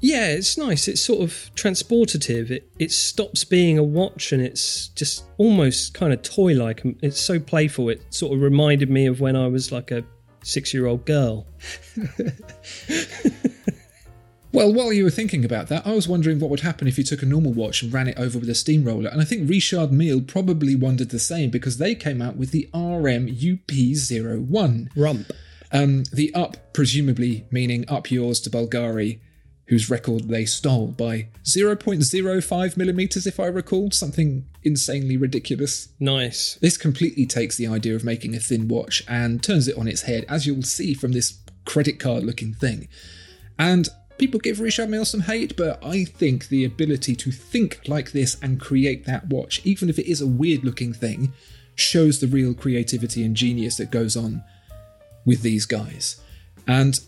Yeah, 0.00 0.26
it's 0.28 0.56
nice. 0.56 0.86
It's 0.86 1.00
sort 1.00 1.22
of 1.22 1.50
transportative. 1.56 2.50
It 2.50 2.70
it 2.78 2.92
stops 2.92 3.42
being 3.42 3.78
a 3.78 3.82
watch 3.82 4.32
and 4.32 4.40
it's 4.40 4.88
just 4.88 5.24
almost 5.38 5.92
kind 5.92 6.12
of 6.12 6.22
toy 6.22 6.54
like. 6.54 6.82
It's 7.02 7.20
so 7.20 7.40
playful. 7.40 7.88
It 7.88 8.02
sort 8.14 8.32
of 8.32 8.40
reminded 8.40 8.90
me 8.90 9.06
of 9.06 9.20
when 9.20 9.34
I 9.34 9.48
was 9.48 9.72
like 9.72 9.90
a 9.90 10.04
six 10.44 10.72
year 10.72 10.86
old 10.86 11.04
girl. 11.04 11.48
Well, 14.50 14.72
while 14.72 14.92
you 14.92 15.04
were 15.04 15.10
thinking 15.10 15.44
about 15.44 15.68
that, 15.68 15.86
I 15.86 15.92
was 15.92 16.08
wondering 16.08 16.40
what 16.40 16.48
would 16.50 16.60
happen 16.60 16.88
if 16.88 16.96
you 16.96 17.04
took 17.04 17.22
a 17.22 17.26
normal 17.26 17.52
watch 17.52 17.82
and 17.82 17.92
ran 17.92 18.08
it 18.08 18.18
over 18.18 18.38
with 18.38 18.48
a 18.48 18.54
steamroller, 18.54 19.10
and 19.10 19.20
I 19.20 19.24
think 19.24 19.48
Richard 19.48 19.92
Mille 19.92 20.22
probably 20.22 20.74
wondered 20.74 21.10
the 21.10 21.18
same 21.18 21.50
because 21.50 21.76
they 21.76 21.94
came 21.94 22.22
out 22.22 22.36
with 22.36 22.50
the 22.50 22.68
RM 22.72 23.28
UP01. 23.28 24.88
Rump. 24.96 25.32
Um, 25.70 26.04
the 26.12 26.34
up, 26.34 26.72
presumably 26.72 27.46
meaning 27.50 27.84
up 27.88 28.10
yours 28.10 28.40
to 28.40 28.50
Bulgari, 28.50 29.20
whose 29.66 29.90
record 29.90 30.28
they 30.28 30.46
stole 30.46 30.88
by 30.88 31.28
0.05 31.44 32.76
millimeters, 32.78 33.26
if 33.26 33.38
I 33.38 33.46
recall, 33.46 33.90
something 33.90 34.46
insanely 34.62 35.18
ridiculous. 35.18 35.88
Nice. 36.00 36.58
This 36.62 36.78
completely 36.78 37.26
takes 37.26 37.56
the 37.56 37.66
idea 37.66 37.94
of 37.94 38.02
making 38.02 38.34
a 38.34 38.40
thin 38.40 38.66
watch 38.66 39.04
and 39.06 39.42
turns 39.42 39.68
it 39.68 39.76
on 39.76 39.86
its 39.86 40.02
head, 40.02 40.24
as 40.26 40.46
you'll 40.46 40.62
see 40.62 40.94
from 40.94 41.12
this 41.12 41.38
credit 41.66 42.00
card 42.00 42.24
looking 42.24 42.54
thing. 42.54 42.88
And 43.58 43.90
people 44.18 44.40
give 44.40 44.60
Richard 44.60 44.90
Mille 44.90 45.04
some 45.04 45.20
hate, 45.20 45.56
but 45.56 45.82
I 45.84 46.04
think 46.04 46.48
the 46.48 46.64
ability 46.64 47.14
to 47.16 47.30
think 47.30 47.80
like 47.86 48.12
this 48.12 48.36
and 48.42 48.60
create 48.60 49.04
that 49.06 49.28
watch, 49.28 49.60
even 49.64 49.88
if 49.88 49.98
it 49.98 50.10
is 50.10 50.20
a 50.20 50.26
weird 50.26 50.64
looking 50.64 50.92
thing, 50.92 51.32
shows 51.74 52.18
the 52.18 52.26
real 52.26 52.54
creativity 52.54 53.24
and 53.24 53.36
genius 53.36 53.76
that 53.76 53.90
goes 53.90 54.16
on 54.16 54.42
with 55.24 55.42
these 55.42 55.66
guys. 55.66 56.20
And 56.66 56.98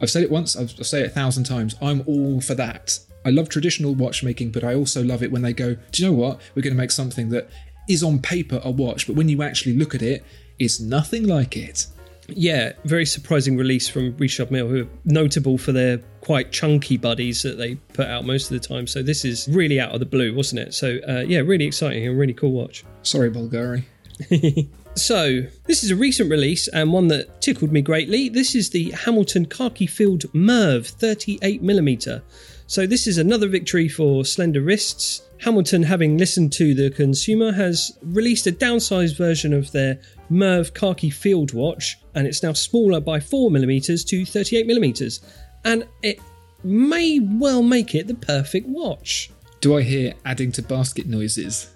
I've 0.00 0.10
said 0.10 0.22
it 0.22 0.30
once, 0.30 0.56
I've, 0.56 0.70
say 0.70 1.00
it 1.00 1.06
a 1.06 1.10
thousand 1.10 1.44
times. 1.44 1.74
I'm 1.82 2.02
all 2.06 2.40
for 2.40 2.54
that. 2.54 2.98
I 3.24 3.30
love 3.30 3.48
traditional 3.48 3.94
watchmaking, 3.94 4.50
but 4.50 4.64
I 4.64 4.74
also 4.74 5.02
love 5.02 5.22
it 5.22 5.32
when 5.32 5.42
they 5.42 5.52
go, 5.52 5.76
do 5.92 6.02
you 6.02 6.08
know 6.08 6.14
what? 6.14 6.40
We're 6.54 6.62
going 6.62 6.74
to 6.74 6.80
make 6.80 6.90
something 6.90 7.30
that 7.30 7.48
is 7.88 8.02
on 8.02 8.18
paper 8.20 8.60
a 8.62 8.70
watch, 8.70 9.06
but 9.06 9.16
when 9.16 9.28
you 9.28 9.42
actually 9.42 9.76
look 9.76 9.94
at 9.94 10.02
it, 10.02 10.24
it's 10.58 10.78
nothing 10.80 11.26
like 11.26 11.56
it. 11.56 11.86
Yeah, 12.28 12.72
very 12.84 13.06
surprising 13.06 13.56
release 13.56 13.88
from 13.88 14.16
Richard 14.16 14.50
Mille, 14.50 14.68
who 14.68 14.82
are 14.82 14.88
notable 15.04 15.58
for 15.58 15.72
their 15.72 15.98
quite 16.20 16.52
chunky 16.52 16.96
buddies 16.96 17.42
that 17.42 17.58
they 17.58 17.74
put 17.92 18.06
out 18.06 18.24
most 18.24 18.50
of 18.50 18.60
the 18.60 18.66
time. 18.66 18.86
So 18.86 19.02
this 19.02 19.24
is 19.24 19.46
really 19.48 19.78
out 19.78 19.92
of 19.92 20.00
the 20.00 20.06
blue, 20.06 20.34
wasn't 20.34 20.60
it? 20.60 20.74
So 20.74 20.98
uh, 21.08 21.24
yeah, 21.26 21.40
really 21.40 21.66
exciting 21.66 22.06
and 22.06 22.18
really 22.18 22.34
cool 22.34 22.52
watch. 22.52 22.84
Sorry, 23.02 23.30
Bulgari. 23.30 23.84
So, 24.96 25.42
this 25.66 25.82
is 25.82 25.90
a 25.90 25.96
recent 25.96 26.30
release 26.30 26.68
and 26.68 26.92
one 26.92 27.08
that 27.08 27.42
tickled 27.42 27.72
me 27.72 27.82
greatly. 27.82 28.28
This 28.28 28.54
is 28.54 28.70
the 28.70 28.92
Hamilton 28.92 29.46
Khaki 29.46 29.88
Field 29.88 30.24
Murph 30.32 30.96
38mm. 30.96 32.22
So, 32.66 32.86
this 32.86 33.06
is 33.06 33.18
another 33.18 33.48
victory 33.48 33.88
for 33.88 34.24
slender 34.24 34.62
wrists. 34.62 35.22
Hamilton, 35.40 35.82
having 35.82 36.16
listened 36.16 36.52
to 36.54 36.74
the 36.74 36.90
consumer, 36.90 37.52
has 37.52 37.96
released 38.02 38.46
a 38.46 38.52
downsized 38.52 39.16
version 39.18 39.52
of 39.52 39.70
their 39.72 40.00
Murph 40.30 40.72
Khaki 40.72 41.10
Field 41.10 41.52
watch, 41.52 41.98
and 42.14 42.26
it's 42.26 42.42
now 42.42 42.54
smaller 42.54 43.00
by 43.00 43.18
4mm 43.18 44.06
to 44.06 44.22
38mm. 44.22 45.24
And 45.64 45.86
it 46.02 46.18
may 46.62 47.20
well 47.20 47.62
make 47.62 47.94
it 47.94 48.06
the 48.06 48.14
perfect 48.14 48.66
watch. 48.66 49.30
Do 49.60 49.76
I 49.76 49.82
hear 49.82 50.14
adding 50.24 50.52
to 50.52 50.62
basket 50.62 51.06
noises? 51.06 51.70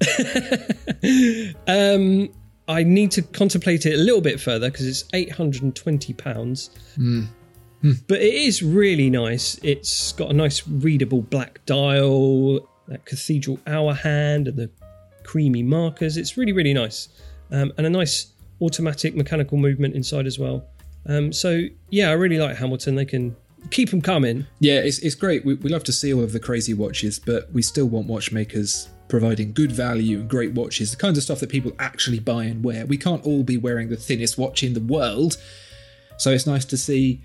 um, 1.66 2.28
I 2.68 2.82
need 2.82 3.10
to 3.12 3.22
contemplate 3.22 3.86
it 3.86 3.94
a 3.94 4.02
little 4.02 4.20
bit 4.20 4.40
further 4.40 4.70
because 4.70 4.86
it's 4.86 5.04
eight 5.12 5.32
hundred 5.32 5.74
and 7.82 7.94
twenty 7.94 7.94
pounds. 7.94 8.02
Mm. 8.02 8.06
But 8.08 8.20
it 8.20 8.34
is 8.34 8.62
really 8.62 9.10
nice. 9.10 9.58
It's 9.62 10.12
got 10.12 10.30
a 10.30 10.32
nice 10.32 10.66
readable 10.66 11.22
black 11.22 11.64
dial, 11.66 12.60
that 12.88 13.04
cathedral 13.04 13.58
hour 13.66 13.94
hand, 13.94 14.48
and 14.48 14.56
the 14.56 14.70
creamy 15.24 15.62
markers. 15.62 16.16
It's 16.16 16.36
really 16.36 16.52
really 16.52 16.74
nice, 16.74 17.08
um, 17.50 17.72
and 17.76 17.86
a 17.86 17.90
nice 17.90 18.32
automatic 18.60 19.16
mechanical 19.16 19.58
movement 19.58 19.94
inside 19.94 20.26
as 20.26 20.38
well. 20.38 20.64
Um, 21.06 21.32
so 21.32 21.62
yeah, 21.90 22.10
I 22.10 22.12
really 22.12 22.38
like 22.38 22.56
Hamilton. 22.56 22.94
They 22.94 23.04
can 23.04 23.34
keep 23.70 23.90
them 23.90 24.00
coming. 24.00 24.46
Yeah, 24.60 24.80
it's, 24.80 24.98
it's 24.98 25.14
great. 25.14 25.44
We, 25.44 25.54
we 25.54 25.70
love 25.70 25.84
to 25.84 25.92
see 25.92 26.12
all 26.12 26.22
of 26.22 26.32
the 26.32 26.40
crazy 26.40 26.74
watches, 26.74 27.18
but 27.18 27.52
we 27.52 27.62
still 27.62 27.86
want 27.86 28.06
watchmakers 28.06 28.88
providing 29.08 29.52
good 29.52 29.70
value 29.70 30.20
and 30.20 30.28
great 30.28 30.52
watches, 30.52 30.90
the 30.90 30.96
kinds 30.96 31.18
of 31.18 31.24
stuff 31.24 31.40
that 31.40 31.50
people 31.50 31.72
actually 31.78 32.18
buy 32.18 32.44
and 32.44 32.64
wear. 32.64 32.86
We 32.86 32.96
can't 32.96 33.24
all 33.24 33.42
be 33.42 33.56
wearing 33.56 33.88
the 33.88 33.96
thinnest 33.96 34.38
watch 34.38 34.62
in 34.62 34.74
the 34.74 34.80
world. 34.80 35.36
So 36.18 36.30
it's 36.30 36.46
nice 36.46 36.64
to 36.66 36.76
see 36.76 37.20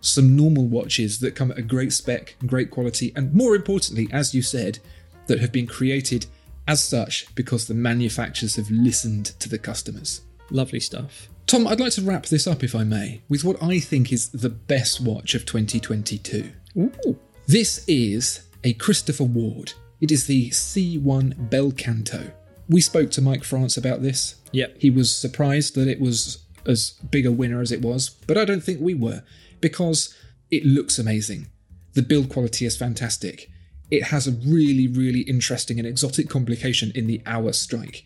some 0.00 0.36
normal 0.36 0.66
watches 0.66 1.20
that 1.20 1.34
come 1.34 1.50
at 1.50 1.58
a 1.58 1.62
great 1.62 1.92
spec, 1.92 2.36
great 2.46 2.70
quality, 2.70 3.12
and 3.14 3.34
more 3.34 3.54
importantly, 3.54 4.08
as 4.12 4.34
you 4.34 4.42
said, 4.42 4.78
that 5.26 5.40
have 5.40 5.52
been 5.52 5.66
created 5.66 6.26
as 6.66 6.82
such 6.82 7.32
because 7.34 7.66
the 7.66 7.74
manufacturers 7.74 8.56
have 8.56 8.70
listened 8.70 9.26
to 9.40 9.48
the 9.48 9.58
customers. 9.58 10.22
Lovely 10.50 10.80
stuff. 10.80 11.28
Tom, 11.46 11.66
I'd 11.66 11.80
like 11.80 11.92
to 11.92 12.02
wrap 12.02 12.26
this 12.26 12.46
up, 12.46 12.62
if 12.62 12.74
I 12.74 12.84
may, 12.84 13.22
with 13.28 13.44
what 13.44 13.62
I 13.62 13.78
think 13.78 14.12
is 14.12 14.28
the 14.30 14.48
best 14.48 15.00
watch 15.00 15.34
of 15.34 15.44
2022. 15.44 16.50
Ooh. 16.78 17.18
This 17.46 17.84
is 17.88 18.46
a 18.64 18.72
Christopher 18.74 19.24
Ward. 19.24 19.72
It 20.00 20.10
is 20.10 20.26
the 20.26 20.50
C1 20.50 21.50
Bel 21.50 21.72
Canto. 21.72 22.32
We 22.68 22.80
spoke 22.80 23.10
to 23.12 23.20
Mike 23.20 23.44
France 23.44 23.76
about 23.76 24.02
this. 24.02 24.36
Yep. 24.52 24.76
He 24.78 24.90
was 24.90 25.14
surprised 25.14 25.74
that 25.74 25.88
it 25.88 26.00
was 26.00 26.42
as 26.66 26.92
big 27.10 27.26
a 27.26 27.32
winner 27.32 27.60
as 27.60 27.72
it 27.72 27.82
was, 27.82 28.10
but 28.26 28.38
I 28.38 28.44
don't 28.44 28.62
think 28.62 28.80
we 28.80 28.94
were 28.94 29.22
because 29.62 30.14
it 30.50 30.66
looks 30.66 30.98
amazing. 30.98 31.48
The 31.94 32.02
build 32.02 32.28
quality 32.28 32.66
is 32.66 32.76
fantastic. 32.76 33.50
It 33.90 34.04
has 34.04 34.26
a 34.26 34.32
really, 34.32 34.86
really 34.88 35.20
interesting 35.20 35.78
and 35.78 35.86
exotic 35.86 36.28
complication 36.28 36.92
in 36.94 37.06
the 37.06 37.22
hour 37.24 37.52
strike. 37.52 38.04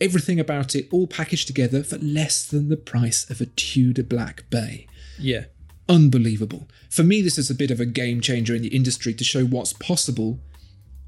Everything 0.00 0.40
about 0.40 0.74
it 0.74 0.88
all 0.90 1.06
packaged 1.06 1.46
together 1.46 1.82
for 1.82 1.98
less 1.98 2.44
than 2.44 2.68
the 2.68 2.76
price 2.76 3.28
of 3.30 3.40
a 3.40 3.46
Tudor 3.46 4.02
Black 4.02 4.48
Bay. 4.50 4.86
Yeah. 5.18 5.44
Unbelievable. 5.88 6.68
For 6.90 7.02
me, 7.02 7.22
this 7.22 7.38
is 7.38 7.50
a 7.50 7.54
bit 7.54 7.70
of 7.70 7.80
a 7.80 7.86
game 7.86 8.20
changer 8.20 8.54
in 8.54 8.62
the 8.62 8.74
industry 8.74 9.14
to 9.14 9.24
show 9.24 9.44
what's 9.44 9.72
possible 9.72 10.40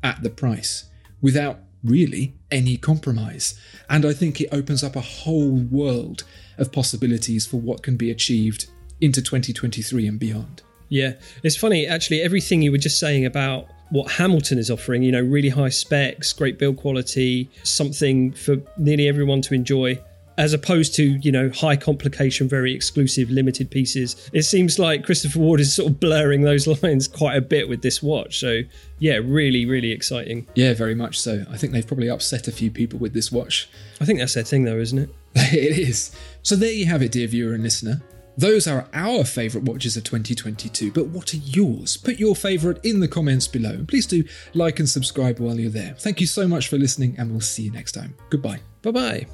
at 0.03 0.23
the 0.23 0.31
price 0.31 0.85
without 1.21 1.61
really 1.83 2.35
any 2.51 2.77
compromise. 2.77 3.59
And 3.89 4.05
I 4.05 4.13
think 4.13 4.41
it 4.41 4.49
opens 4.53 4.83
up 4.83 4.97
a 4.97 5.01
whole 5.01 5.57
world 5.57 6.25
of 6.57 6.73
possibilities 6.73 7.47
for 7.47 7.59
what 7.59 7.83
can 7.83 7.97
be 7.97 8.11
achieved 8.11 8.67
into 9.01 9.21
2023 9.23 10.07
and 10.07 10.19
beyond. 10.19 10.63
Yeah, 10.89 11.15
it's 11.43 11.57
funny 11.57 11.87
actually. 11.87 12.23
Everything 12.23 12.63
you 12.63 12.71
were 12.71 12.79
just 12.79 13.01
saying 13.01 13.27
about 13.27 13.67
what 13.91 14.13
Hamilton 14.13 14.59
is 14.59 14.71
offering, 14.71 15.03
you 15.03 15.13
know, 15.13 15.21
really 15.21 15.49
high 15.49 15.69
specs, 15.69 16.33
great 16.33 16.59
build 16.59 16.77
quality, 16.77 17.49
something 17.63 18.33
for 18.33 18.57
nearly 18.77 19.09
everyone 19.09 19.43
to 19.43 19.55
enjoy 19.55 19.99
as 20.37 20.53
opposed 20.53 20.95
to 20.97 21.05
you 21.05 21.31
know 21.31 21.49
high 21.51 21.77
complication 21.77 22.49
very 22.49 22.75
exclusive 22.75 23.31
limited 23.31 23.71
pieces. 23.71 24.31
It 24.33 24.43
seems 24.43 24.79
like 24.79 25.05
christopher 25.05 25.39
ward 25.39 25.61
is 25.61 25.75
sort 25.77 25.93
of 25.93 26.01
blurring 26.01 26.43
those 26.43 26.67
lines 26.83 27.07
quite 27.07 27.37
a 27.37 27.41
bit 27.41 27.69
with 27.69 27.83
this 27.83 28.03
watch. 28.03 28.39
So 28.39 28.63
yeah 28.99 29.21
really 29.23 29.67
really 29.67 29.93
exciting. 29.93 30.47
Yeah 30.55 30.75
very 30.75 30.95
much 30.95 31.19
so. 31.19 31.45
I 31.51 31.57
think 31.57 31.73
they've 31.73 31.87
probably 31.87 32.11
upset 32.11 32.49
a 32.49 32.53
few 32.53 32.71
people 32.71 32.99
with 32.99 33.15
this 33.15 33.31
watch. 33.31 33.69
I 34.01 34.05
think 34.05 34.19
that's 34.19 34.35
their 34.35 34.45
thing 34.45 34.65
though 34.65 34.79
isn't 34.79 34.99
it? 34.99 35.11
It 35.37 35.79
is. 35.79 36.11
So 36.43 36.57
there 36.57 36.73
you 36.73 36.87
have 36.87 37.03
it 37.03 37.13
dear 37.13 37.27
viewer 37.27 37.55
and 37.55 37.63
listener 37.63 38.03
those 38.37 38.67
are 38.67 38.89
our 38.93 39.25
favourite 39.25 39.67
watches 39.67 39.97
of 39.97 40.05
2022, 40.05 40.93
but 40.93 41.07
what 41.09 41.33
are 41.35 41.39
yours? 41.39 41.97
Put 41.97 42.19
your 42.19 42.35
favourite 42.35 42.85
in 42.85 43.01
the 43.01 43.09
comments 43.09 43.47
below. 43.47 43.71
And 43.71 43.89
please 43.89 44.07
do 44.07 44.25
like 44.55 44.79
and 44.79 44.89
subscribe 44.89 45.39
while 45.39 45.59
you're 45.59 45.71
there. 45.71 45.95
Thank 45.99 46.21
you 46.21 46.27
so 46.27 46.49
much 46.49 46.69
for 46.69 46.77
listening, 46.77 47.15
and 47.19 47.31
we'll 47.31 47.41
see 47.41 47.63
you 47.63 47.71
next 47.71 47.93
time. 47.93 48.15
Goodbye. 48.31 48.61
Bye 48.83 48.91
bye. 48.91 49.27